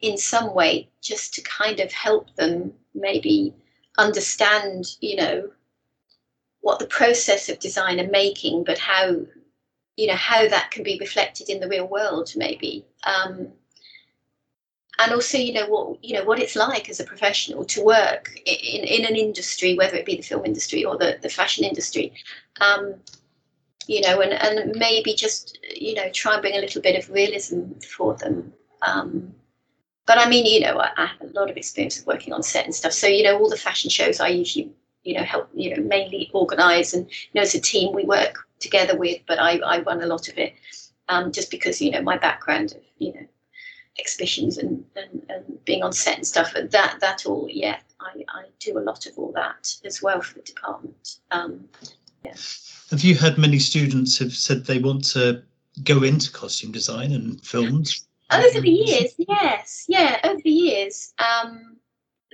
in 0.00 0.18
some 0.18 0.54
way 0.54 0.90
just 1.00 1.34
to 1.34 1.42
kind 1.42 1.80
of 1.80 1.90
help 1.90 2.34
them 2.36 2.72
maybe 2.94 3.54
understand, 3.96 4.96
you 5.00 5.16
know, 5.16 5.50
what 6.60 6.78
the 6.78 6.86
process 6.86 7.48
of 7.48 7.58
design 7.58 7.98
and 7.98 8.10
making, 8.10 8.64
but 8.64 8.78
how, 8.78 9.16
you 9.96 10.06
know, 10.06 10.14
how 10.14 10.46
that 10.48 10.70
can 10.70 10.82
be 10.82 10.98
reflected 11.00 11.48
in 11.48 11.60
the 11.60 11.68
real 11.68 11.86
world, 11.86 12.32
maybe. 12.36 12.84
Um, 13.04 13.48
and 14.98 15.12
also 15.12 15.38
you 15.38 15.52
know 15.52 15.66
what 15.66 16.04
you 16.04 16.14
know 16.14 16.24
what 16.24 16.38
it's 16.38 16.56
like 16.56 16.88
as 16.88 17.00
a 17.00 17.04
professional 17.04 17.64
to 17.64 17.82
work 17.82 18.32
in, 18.46 18.84
in 18.84 19.04
an 19.04 19.16
industry 19.16 19.74
whether 19.76 19.96
it 19.96 20.06
be 20.06 20.16
the 20.16 20.22
film 20.22 20.44
industry 20.44 20.84
or 20.84 20.96
the, 20.96 21.18
the 21.22 21.28
fashion 21.28 21.64
industry 21.64 22.12
um, 22.60 22.94
you 23.86 24.00
know 24.00 24.20
and, 24.20 24.32
and 24.32 24.76
maybe 24.76 25.14
just 25.14 25.58
you 25.74 25.94
know 25.94 26.08
try 26.10 26.34
and 26.34 26.42
bring 26.42 26.56
a 26.56 26.60
little 26.60 26.82
bit 26.82 26.96
of 26.96 27.10
realism 27.10 27.72
for 27.96 28.14
them 28.14 28.52
um, 28.82 29.34
but 30.06 30.18
i 30.18 30.28
mean 30.28 30.46
you 30.46 30.60
know 30.60 30.78
I, 30.78 30.90
I, 30.96 31.06
have 31.06 31.20
a 31.22 31.38
lot 31.38 31.50
of 31.50 31.56
experience 31.56 31.98
of 31.98 32.06
working 32.06 32.32
on 32.32 32.42
set 32.42 32.64
and 32.64 32.74
stuff 32.74 32.92
so 32.92 33.06
you 33.06 33.24
know 33.24 33.38
all 33.38 33.50
the 33.50 33.56
fashion 33.56 33.90
shows 33.90 34.20
i 34.20 34.28
usually 34.28 34.70
you 35.02 35.14
know 35.14 35.24
help 35.24 35.48
you 35.54 35.74
know 35.74 35.82
mainly 35.82 36.30
organize 36.32 36.94
and 36.94 37.08
you 37.08 37.30
know 37.34 37.42
as 37.42 37.54
a 37.54 37.60
team 37.60 37.92
we 37.94 38.04
work 38.04 38.46
together 38.60 38.96
with 38.96 39.20
but 39.26 39.38
i, 39.38 39.58
I 39.58 39.80
run 39.80 40.02
a 40.02 40.06
lot 40.06 40.28
of 40.28 40.38
it 40.38 40.54
um, 41.08 41.32
just 41.32 41.50
because 41.50 41.82
you 41.82 41.90
know 41.90 42.00
my 42.00 42.16
background 42.16 42.72
of 42.72 42.80
you 42.98 43.12
know 43.12 43.26
exhibitions 43.98 44.58
and, 44.58 44.84
and, 44.96 45.22
and 45.28 45.64
being 45.64 45.82
on 45.82 45.92
set 45.92 46.16
and 46.16 46.26
stuff. 46.26 46.54
And 46.54 46.70
that 46.70 46.98
that 47.00 47.26
all, 47.26 47.48
yeah, 47.50 47.78
I, 48.00 48.24
I 48.28 48.44
do 48.58 48.78
a 48.78 48.80
lot 48.80 49.06
of 49.06 49.16
all 49.18 49.32
that 49.32 49.74
as 49.84 50.02
well 50.02 50.20
for 50.20 50.34
the 50.34 50.42
department. 50.42 51.18
Um, 51.30 51.68
yeah. 52.24 52.34
Have 52.90 53.02
you 53.02 53.14
had 53.14 53.38
many 53.38 53.58
students 53.58 54.18
have 54.18 54.32
said 54.32 54.64
they 54.64 54.78
want 54.78 55.04
to 55.12 55.42
go 55.82 56.02
into 56.02 56.30
costume 56.30 56.72
design 56.72 57.12
and 57.12 57.40
films? 57.44 58.06
Over 58.30 58.60
the 58.60 58.70
years, 58.70 59.14
yes, 59.18 59.84
yeah, 59.88 60.18
over 60.24 60.40
the 60.42 60.50
years, 60.50 61.12
um, 61.18 61.76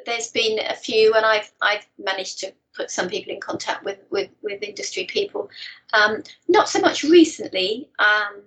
there's 0.07 0.29
been 0.29 0.59
a 0.61 0.75
few, 0.75 1.12
and 1.14 1.27
I've 1.27 1.51
I've 1.61 1.87
managed 1.99 2.38
to 2.40 2.55
put 2.75 2.90
some 2.90 3.09
people 3.09 3.33
in 3.33 3.40
contact 3.40 3.85
with 3.85 3.99
with, 4.11 4.31
with 4.42 4.62
industry 4.62 5.05
people. 5.05 5.51
Um, 5.92 6.23
not 6.49 6.68
so 6.68 6.81
much 6.81 7.03
recently. 7.03 7.88
Um, 7.99 8.42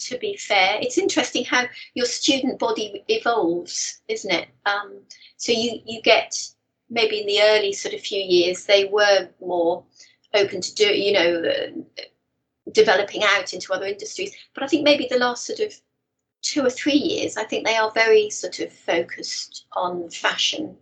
to 0.00 0.18
be 0.18 0.36
fair. 0.36 0.78
It's 0.80 0.98
interesting 0.98 1.44
how 1.44 1.64
your 1.94 2.06
student 2.06 2.58
body 2.58 3.04
evolves, 3.08 4.00
isn't 4.08 4.32
it? 4.32 4.48
Um, 4.66 5.00
so 5.36 5.52
you, 5.52 5.80
you 5.84 6.02
get 6.02 6.36
maybe 6.88 7.20
in 7.20 7.26
the 7.26 7.40
early 7.42 7.72
sort 7.72 7.94
of 7.94 8.00
few 8.00 8.20
years, 8.20 8.64
they 8.64 8.84
were 8.84 9.28
more 9.40 9.84
open 10.34 10.60
to 10.60 10.74
do, 10.74 10.86
you 10.86 11.12
know, 11.12 11.42
uh, 11.44 12.02
developing 12.72 13.22
out 13.24 13.52
into 13.52 13.72
other 13.72 13.86
industries. 13.86 14.34
But 14.54 14.64
I 14.64 14.66
think 14.66 14.84
maybe 14.84 15.06
the 15.10 15.18
last 15.18 15.46
sort 15.46 15.60
of 15.60 15.72
two 16.42 16.64
or 16.64 16.70
three 16.70 16.92
years, 16.92 17.36
I 17.36 17.44
think 17.44 17.66
they 17.66 17.76
are 17.76 17.90
very 17.92 18.30
sort 18.30 18.60
of 18.60 18.72
focused 18.72 19.66
on 19.72 20.10
fashion. 20.10 20.76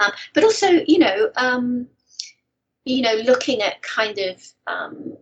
Um, 0.00 0.12
but 0.32 0.44
also, 0.44 0.68
you 0.86 0.98
know, 0.98 1.30
um, 1.36 1.88
you 2.84 3.02
know, 3.02 3.14
looking 3.24 3.62
at 3.62 3.82
kind 3.82 4.18
of 4.18 4.42
um, 4.66 5.16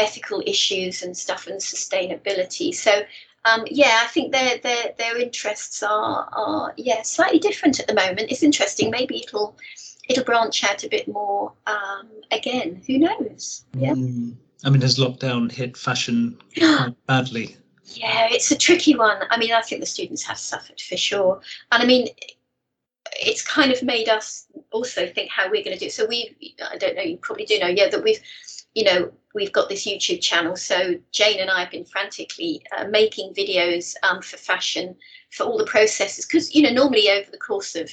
ethical 0.00 0.42
issues 0.46 1.02
and 1.02 1.16
stuff 1.16 1.46
and 1.46 1.60
sustainability. 1.60 2.74
So 2.74 3.02
um, 3.44 3.64
yeah, 3.70 4.00
I 4.02 4.06
think 4.08 4.32
their 4.32 4.58
their 4.58 4.92
their 4.98 5.16
interests 5.18 5.82
are 5.82 6.28
are 6.32 6.74
yeah 6.76 7.02
slightly 7.02 7.38
different 7.38 7.80
at 7.80 7.86
the 7.86 7.94
moment. 7.94 8.30
It's 8.30 8.42
interesting. 8.42 8.90
Maybe 8.90 9.22
it'll 9.22 9.56
it'll 10.08 10.24
branch 10.24 10.64
out 10.64 10.84
a 10.84 10.88
bit 10.88 11.08
more 11.08 11.52
um, 11.66 12.08
again. 12.30 12.82
Who 12.86 12.98
knows? 12.98 13.64
Yeah. 13.74 13.92
Mm. 13.92 14.36
I 14.62 14.68
mean, 14.68 14.82
has 14.82 14.98
lockdown 14.98 15.50
hit 15.50 15.76
fashion 15.76 16.38
badly? 17.06 17.56
Yeah, 17.86 18.28
it's 18.30 18.50
a 18.50 18.58
tricky 18.58 18.94
one. 18.94 19.22
I 19.30 19.38
mean, 19.38 19.52
I 19.52 19.62
think 19.62 19.80
the 19.80 19.86
students 19.86 20.22
have 20.24 20.38
suffered 20.38 20.80
for 20.80 20.98
sure, 20.98 21.40
and 21.72 21.82
I 21.82 21.86
mean, 21.86 22.08
it's 23.12 23.42
kind 23.42 23.72
of 23.72 23.82
made 23.82 24.08
us 24.08 24.46
also 24.70 25.06
think 25.06 25.30
how 25.30 25.46
we're 25.50 25.64
going 25.64 25.76
to 25.76 25.78
do. 25.78 25.86
It. 25.86 25.92
So 25.92 26.06
we, 26.06 26.36
I 26.70 26.76
don't 26.76 26.94
know, 26.94 27.02
you 27.02 27.16
probably 27.16 27.46
do 27.46 27.58
know, 27.58 27.66
yeah, 27.68 27.88
that 27.88 28.04
we've 28.04 28.20
you 28.74 28.84
know, 28.84 29.12
we've 29.34 29.52
got 29.52 29.68
this 29.68 29.86
YouTube 29.86 30.20
channel. 30.20 30.56
So 30.56 30.94
Jane 31.12 31.40
and 31.40 31.50
I 31.50 31.60
have 31.60 31.70
been 31.70 31.84
frantically 31.84 32.62
uh, 32.76 32.84
making 32.84 33.34
videos 33.34 33.94
um, 34.02 34.22
for 34.22 34.36
fashion 34.36 34.96
for 35.30 35.44
all 35.44 35.58
the 35.58 35.64
processes 35.64 36.26
because 36.26 36.54
you 36.54 36.62
know 36.62 36.70
normally 36.70 37.08
over 37.10 37.30
the 37.30 37.38
course 37.38 37.74
of 37.76 37.90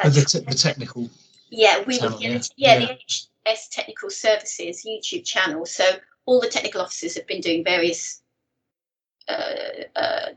uh, 0.00 0.08
the, 0.08 0.24
te- 0.24 0.40
the, 0.40 0.54
technical. 0.54 1.08
Yeah, 1.50 1.82
we 1.86 1.98
channel, 1.98 2.20
yeah. 2.20 2.40
yeah, 2.56 2.78
yeah, 2.78 2.86
the 2.86 3.54
HS 3.54 3.68
Technical 3.68 4.10
Services 4.10 4.84
YouTube 4.86 5.24
channel. 5.24 5.66
So 5.66 5.84
all 6.26 6.40
the 6.40 6.48
technical 6.48 6.80
officers 6.80 7.14
have 7.14 7.26
been 7.26 7.40
doing 7.40 7.64
various 7.64 8.22
uh, 9.28 9.54
uh 9.96 10.28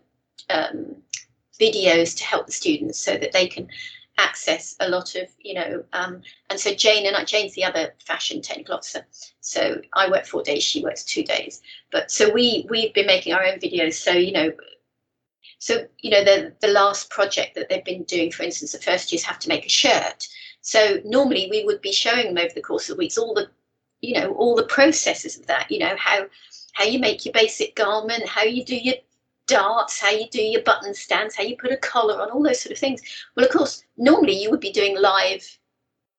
um, 0.50 0.96
videos 1.60 2.15
to 2.17 2.24
help 2.24 2.46
the 2.46 2.52
students 2.52 3.00
so 3.00 3.17
that 3.17 3.32
they 3.34 3.48
can 3.48 3.67
access 4.17 4.75
a 4.80 4.89
lot 4.89 5.15
of, 5.15 5.27
you 5.39 5.53
know, 5.53 5.84
um, 5.93 6.21
and 6.49 6.60
so 6.60 6.73
Jane 6.73 7.06
and 7.06 7.15
I, 7.15 7.23
Jane's 7.23 7.53
the 7.53 7.63
other 7.63 7.93
fashion 8.06 8.41
technical 8.41 8.75
officer. 8.75 9.06
So 9.41 9.82
I 9.93 10.10
work 10.10 10.25
four 10.25 10.43
days, 10.43 10.63
she 10.63 10.84
works 10.84 11.03
two 11.03 11.23
days. 11.23 11.62
But 11.91 12.12
so 12.12 12.32
we 12.32 12.65
we've 12.69 12.93
been 12.93 13.08
making 13.08 13.34
our 13.34 13.43
own 13.43 13.60
videos. 13.60 13.93
So 13.93 14.12
you 14.12 14.32
know, 14.32 14.51
so 15.60 15.88
you 15.99 16.12
know 16.12 16.23
the 16.23 16.53
the 16.62 16.67
last 16.69 17.10
project 17.10 17.56
that 17.56 17.69
they've 17.69 17.86
been 17.86 18.03
doing, 18.03 18.32
for 18.32 18.43
instance, 18.43 18.71
the 18.71 18.80
first 18.80 19.12
years 19.12 19.23
have 19.23 19.39
to 19.39 19.49
make 19.49 19.65
a 19.65 19.69
shirt. 19.69 20.27
So 20.62 20.99
normally 21.06 21.47
we 21.49 21.63
would 21.63 21.82
be 21.82 21.93
showing 21.93 22.34
them 22.34 22.38
over 22.38 22.53
the 22.53 22.62
course 22.62 22.89
of 22.89 22.95
the 22.95 22.99
weeks 22.99 23.17
all 23.17 23.34
the, 23.34 23.49
you 24.01 24.19
know, 24.19 24.34
all 24.34 24.56
the 24.56 24.63
processes 24.63 25.38
of 25.39 25.47
that. 25.47 25.71
You 25.71 25.80
know 25.80 25.95
how 25.97 26.27
how 26.73 26.84
you 26.84 26.99
make 26.99 27.25
your 27.25 27.34
basic 27.34 27.75
garment, 27.75 28.27
how 28.27 28.43
you 28.43 28.63
do 28.63 28.75
your 28.75 28.95
darts, 29.48 30.00
how 30.00 30.10
you 30.10 30.30
do 30.30 30.42
your 30.42 30.62
button 30.62 30.94
stands, 30.94 31.36
how 31.36 31.44
you 31.44 31.58
put 31.58 31.72
a 31.72 31.78
collar 31.78 32.22
on, 32.22 32.30
all 32.30 32.44
those 32.44 32.62
sort 32.62 32.74
of 32.74 32.78
things. 32.78 33.02
Well, 33.36 33.46
of 33.46 33.52
course, 33.52 33.84
normally 33.98 34.40
you 34.40 34.52
would 34.52 34.60
be 34.60 34.72
doing 34.72 35.00
live 35.00 35.58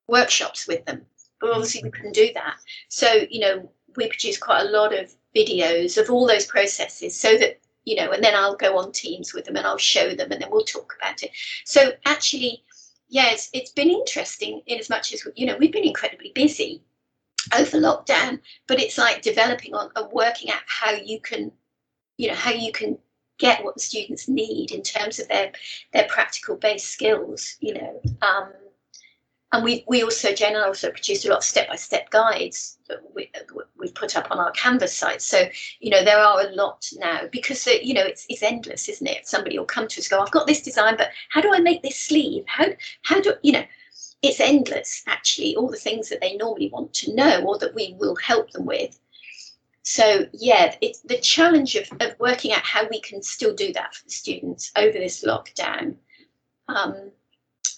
workshops 0.07 0.67
with 0.67 0.83
them, 0.85 1.05
but 1.39 1.47
mm-hmm. 1.47 1.55
obviously 1.55 1.83
we 1.83 1.91
couldn't 1.91 2.15
do 2.15 2.31
that. 2.33 2.57
So, 2.89 3.25
you 3.29 3.39
know, 3.39 3.71
we 3.95 4.07
produce 4.07 4.37
quite 4.37 4.61
a 4.61 4.71
lot 4.71 4.97
of 4.97 5.13
videos 5.35 5.97
of 6.01 6.09
all 6.09 6.27
those 6.27 6.45
processes 6.45 7.15
so 7.15 7.37
that, 7.37 7.59
you 7.85 7.95
know, 7.95 8.11
and 8.11 8.23
then 8.23 8.35
I'll 8.35 8.55
go 8.55 8.77
on 8.77 8.91
Teams 8.91 9.33
with 9.33 9.45
them 9.45 9.55
and 9.55 9.65
I'll 9.65 9.77
show 9.77 10.13
them 10.13 10.31
and 10.31 10.41
then 10.41 10.49
we'll 10.51 10.63
talk 10.63 10.95
about 10.99 11.23
it. 11.23 11.31
So 11.65 11.91
actually, 12.05 12.63
yeah, 13.07 13.31
it's, 13.31 13.49
it's 13.53 13.71
been 13.71 13.89
interesting 13.89 14.61
in 14.67 14.79
as 14.79 14.89
much 14.89 15.13
as, 15.13 15.25
you 15.35 15.45
know, 15.45 15.57
we've 15.57 15.71
been 15.71 15.87
incredibly 15.87 16.31
busy 16.33 16.83
over 17.57 17.77
lockdown, 17.77 18.39
but 18.67 18.79
it's 18.79 18.97
like 18.97 19.21
developing 19.21 19.73
on 19.73 19.89
and 19.95 20.11
working 20.11 20.51
out 20.51 20.61
how 20.67 20.91
you 20.91 21.19
can, 21.19 21.51
you 22.17 22.27
know, 22.27 22.35
how 22.35 22.51
you 22.51 22.71
can 22.71 22.97
get 23.39 23.63
what 23.63 23.73
the 23.73 23.81
students 23.81 24.27
need 24.27 24.71
in 24.71 24.83
terms 24.83 25.19
of 25.19 25.27
their 25.27 25.51
their 25.93 26.07
practical 26.07 26.55
based 26.55 26.89
skills 26.89 27.55
you 27.59 27.73
know 27.73 28.01
um, 28.21 28.51
and 29.51 29.63
we 29.63 29.83
we 29.87 30.03
also 30.03 30.33
Jen 30.33 30.55
and 30.55 30.63
I 30.63 30.67
also 30.67 30.91
produced 30.91 31.25
a 31.25 31.29
lot 31.29 31.39
of 31.39 31.43
step 31.43 31.69
by 31.69 31.75
step 31.75 32.09
guides 32.11 32.77
that 32.87 32.99
we 33.15 33.31
we 33.77 33.91
put 33.91 34.15
up 34.15 34.27
on 34.29 34.39
our 34.39 34.51
Canvas 34.51 34.95
site. 34.95 35.21
So 35.21 35.49
you 35.79 35.89
know 35.89 36.03
there 36.03 36.19
are 36.19 36.41
a 36.41 36.51
lot 36.51 36.87
now 36.97 37.21
because 37.31 37.65
uh, 37.67 37.71
you 37.81 37.93
know 37.93 38.03
it's 38.03 38.25
it's 38.29 38.43
endless, 38.43 38.87
isn't 38.89 39.07
it? 39.07 39.27
Somebody 39.27 39.57
will 39.57 39.65
come 39.65 39.87
to 39.87 39.99
us 39.99 40.07
go, 40.07 40.19
I've 40.19 40.31
got 40.31 40.45
this 40.45 40.61
design, 40.61 40.97
but 40.97 41.09
how 41.29 41.41
do 41.41 41.51
I 41.53 41.59
make 41.59 41.81
this 41.81 41.99
sleeve? 41.99 42.43
How 42.47 42.65
how 43.03 43.21
do 43.21 43.33
you 43.41 43.53
know? 43.53 43.63
It's 44.21 44.39
endless 44.39 45.01
actually. 45.07 45.55
All 45.55 45.69
the 45.69 45.77
things 45.77 46.09
that 46.09 46.21
they 46.21 46.35
normally 46.35 46.69
want 46.69 46.93
to 46.95 47.15
know 47.15 47.43
or 47.43 47.57
that 47.59 47.73
we 47.73 47.95
will 47.97 48.15
help 48.17 48.51
them 48.51 48.65
with 48.65 48.99
so 49.89 50.27
yeah, 50.33 50.75
it's 50.81 50.99
the 50.99 51.17
challenge 51.17 51.75
of, 51.75 51.89
of 51.99 52.13
working 52.19 52.53
out 52.53 52.61
how 52.61 52.87
we 52.91 53.01
can 53.01 53.23
still 53.23 53.55
do 53.55 53.73
that 53.73 53.95
for 53.95 54.03
the 54.05 54.11
students 54.11 54.71
over 54.75 54.91
this 54.91 55.23
lockdown. 55.23 55.95
Um, 56.67 57.09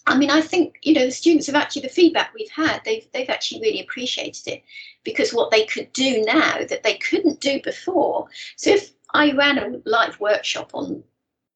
I 0.06 0.17
mean, 0.17 0.30
I 0.30 0.41
think 0.41 0.76
you 0.82 0.93
know 0.93 1.06
the 1.06 1.12
students 1.12 1.47
have 1.47 1.56
actually 1.56 1.84
the 1.84 1.88
feedback 1.88 2.34
we've 2.34 2.52
had. 2.52 2.82
They've 2.84 3.08
they've 3.13 3.30
actually 3.30 3.62
really 3.62 3.80
appreciated 3.80 4.45
it 4.45 4.63
because 5.06 5.34
what 5.34 5.52
they 5.52 5.63
could 5.65 5.93
do 5.93 6.21
now 6.24 6.65
that 6.65 6.84
they 6.84 6.95
couldn't 6.95 7.39
do 7.39 7.62
before. 7.63 8.28
So 8.58 8.71
if 8.71 8.91
I 9.13 9.32
ran 9.32 9.58
a 9.58 9.82
live 9.86 10.19
workshop 10.19 10.71
on 10.74 11.06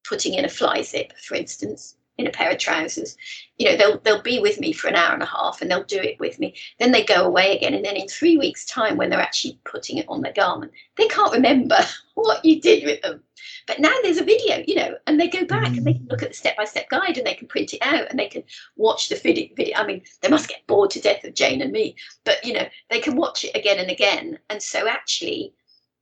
putting 0.08 0.36
in 0.36 0.46
a 0.46 0.50
fly 0.50 0.84
zip, 0.84 1.12
for 1.18 1.36
instance, 1.36 1.98
in 2.17 2.28
a 2.28 2.32
pair 2.32 2.51
of 2.51 2.58
trousers, 2.58 3.17
you 3.58 3.69
know, 3.69 3.75
they'll 3.75 3.99
they'll 3.99 4.21
be 4.21 4.39
with 4.39 4.60
me 4.60 4.71
for 4.71 4.88
an 4.88 4.95
hour 4.95 5.13
and 5.13 5.23
a 5.23 5.28
half 5.28 5.62
and 5.62 5.69
they'll 5.69 5.84
do 5.84 5.99
it 5.99 6.19
with 6.19 6.39
me. 6.39 6.56
Then 6.80 6.91
they 6.91 7.04
go 7.04 7.23
away 7.23 7.58
again, 7.58 7.73
and 7.73 7.84
then 7.84 7.95
in 7.95 8.08
three 8.08 8.38
weeks' 8.38 8.65
time, 8.65 8.97
when 8.97 9.10
they're 9.10 9.19
actually 9.19 9.60
putting 9.65 9.97
it 9.97 10.06
on 10.08 10.21
their 10.21 10.34
garment, 10.34 10.71
they 10.97 11.08
can't 11.08 11.34
remember 11.34 11.78
what 12.15 12.43
you 12.45 12.62
did 12.62 12.84
with 12.86 13.01
them. 13.01 13.23
But 13.67 13.80
now 13.80 13.93
there's 14.04 14.19
a 14.19 14.23
video, 14.23 14.63
you 14.67 14.75
know, 14.75 14.95
and 15.08 15.19
they 15.19 15.28
go 15.28 15.43
back 15.45 15.75
and 15.75 15.86
they 15.86 15.93
can 15.93 16.08
look 16.10 16.21
at 16.21 16.30
the 16.30 16.36
step-by-step 16.36 16.89
guide 16.89 17.17
and 17.17 17.25
they 17.25 17.34
can 17.34 17.47
print 17.47 17.73
it 17.73 17.82
out 17.82 18.10
and 18.10 18.17
they 18.17 18.28
can 18.28 18.43
watch 18.75 19.10
the 19.10 19.15
video. 19.15 19.47
video. 19.56 19.75
I 19.78 19.86
mean, 19.86 20.04
they 20.21 20.30
must 20.30 20.47
get 20.47 20.65
bored 20.67 20.91
to 20.91 21.01
death 21.01 21.23
of 21.23 21.34
Jane 21.34 21.62
and 21.62 21.71
me, 21.71 21.95
but 22.23 22.43
you 22.45 22.54
know, 22.54 22.67
they 22.89 22.99
can 22.99 23.15
watch 23.15 23.43
it 23.43 23.56
again 23.56 23.80
and 23.80 23.89
again. 23.89 24.38
And 24.49 24.62
so 24.62 24.88
actually, 24.88 25.54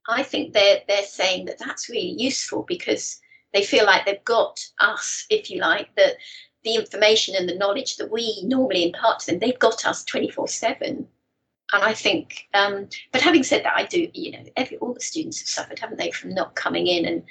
I 0.10 0.23
think 0.23 0.54
they're 0.54 0.82
they're 0.88 1.04
saying 1.04 1.45
that 1.45 1.60
that's 1.60 1.89
really 1.89 2.15
useful 2.17 2.63
because 2.63 3.19
they 3.54 3.63
feel 3.63 3.86
like 3.86 4.06
they've 4.06 4.24
got 4.26 4.66
us, 4.80 5.26
if 5.30 5.50
you 5.50 5.60
like, 5.60 5.96
that 5.96 6.16
the 6.63 6.76
information 6.76 7.36
and 7.38 7.48
the 7.48 7.58
knowledge 7.58 7.98
that 7.98 8.12
we 8.12 8.42
normally 8.44 8.86
impart 8.86 9.20
to 9.20 9.26
them, 9.28 9.39
they've 9.39 9.60
got 9.60 9.86
us 9.86 10.04
24 10.06 10.48
7 10.48 11.08
and 11.74 11.84
I 11.84 11.94
think, 11.94 12.48
um, 12.54 12.88
but 13.12 13.22
having 13.22 13.42
said 13.42 13.66
that, 13.66 13.76
I 13.76 13.86
do, 13.86 14.08
you 14.13 14.32
know, 14.32 14.44
every 14.56 14.78
all 14.78 14.94
the 14.94 15.00
students 15.00 15.39
have 15.39 15.48
suffered, 15.48 15.80
haven't 15.80 15.98
they, 15.98 16.12
from 16.12 16.34
not 16.34 16.56
coming 16.56 16.86
in 16.86 17.06
and, 17.06 17.24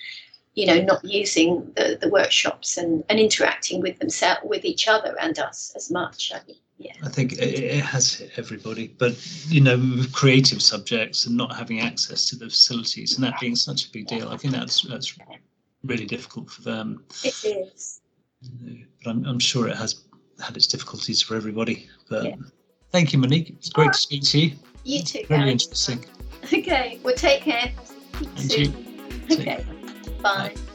you 0.55 0.67
know, 0.67 0.81
not 0.81 1.05
using 1.05 1.73
the, 1.77 1.97
the 2.01 2.09
workshops 2.09 2.77
and, 2.77 3.05
and 3.09 3.21
interacting 3.21 3.81
with 3.81 4.01
themselves, 4.01 4.41
with 4.45 4.65
each 4.65 4.89
other 4.89 5.15
and 5.21 5.39
us 5.39 5.73
as 5.77 5.93
much. 5.93 6.33
I 6.35 6.41
mean, 6.47 6.57
yeah. 6.77 6.93
I 7.05 7.09
think 7.09 7.35
it, 7.35 7.85
has 7.85 8.15
hit 8.15 8.33
everybody, 8.37 8.89
but 8.99 9.15
you 9.47 9.61
know, 9.61 9.79
with 9.79 10.13
creative 10.13 10.61
subjects 10.61 11.27
and 11.27 11.37
not 11.37 11.55
having 11.55 11.81
access 11.81 12.29
to 12.31 12.37
the 12.37 12.47
facilities 12.47 13.15
and 13.15 13.23
that 13.23 13.39
being 13.39 13.55
such 13.55 13.87
a 13.87 13.93
big 13.93 14.09
deal, 14.09 14.29
I 14.29 14.37
think 14.37 14.55
that's 14.55 14.83
that's 14.83 15.17
really 15.85 16.07
difficult 16.07 16.51
for 16.51 16.63
them. 16.63 17.05
It 17.25 17.45
is. 17.45 18.01
But 19.05 19.11
I'm, 19.11 19.25
I'm 19.27 19.39
sure 19.39 19.69
it 19.69 19.77
has 19.77 20.05
had 20.41 20.57
its 20.57 20.67
difficulties 20.67 21.23
for 21.23 21.37
everybody. 21.37 21.89
But 22.09 22.25
Yeah. 22.25 22.37
thank 22.91 23.13
you, 23.13 23.19
Monique. 23.19 23.51
It's 23.51 23.69
great 23.69 23.93
to 23.93 23.99
speak 23.99 24.23
to 24.25 24.39
you. 24.41 24.53
You 24.85 25.03
too, 25.03 25.25
Very 25.29 25.43
guys. 25.45 25.53
interesting. 25.53 26.05
Okay, 26.53 26.99
well, 27.05 27.15
take 27.15 27.43
care. 27.43 27.73
And 28.19 28.51
soon. 28.53 28.73
you. 29.29 29.37
Okay, 29.37 29.65
bye. 30.21 30.53
Bye. 30.55 30.72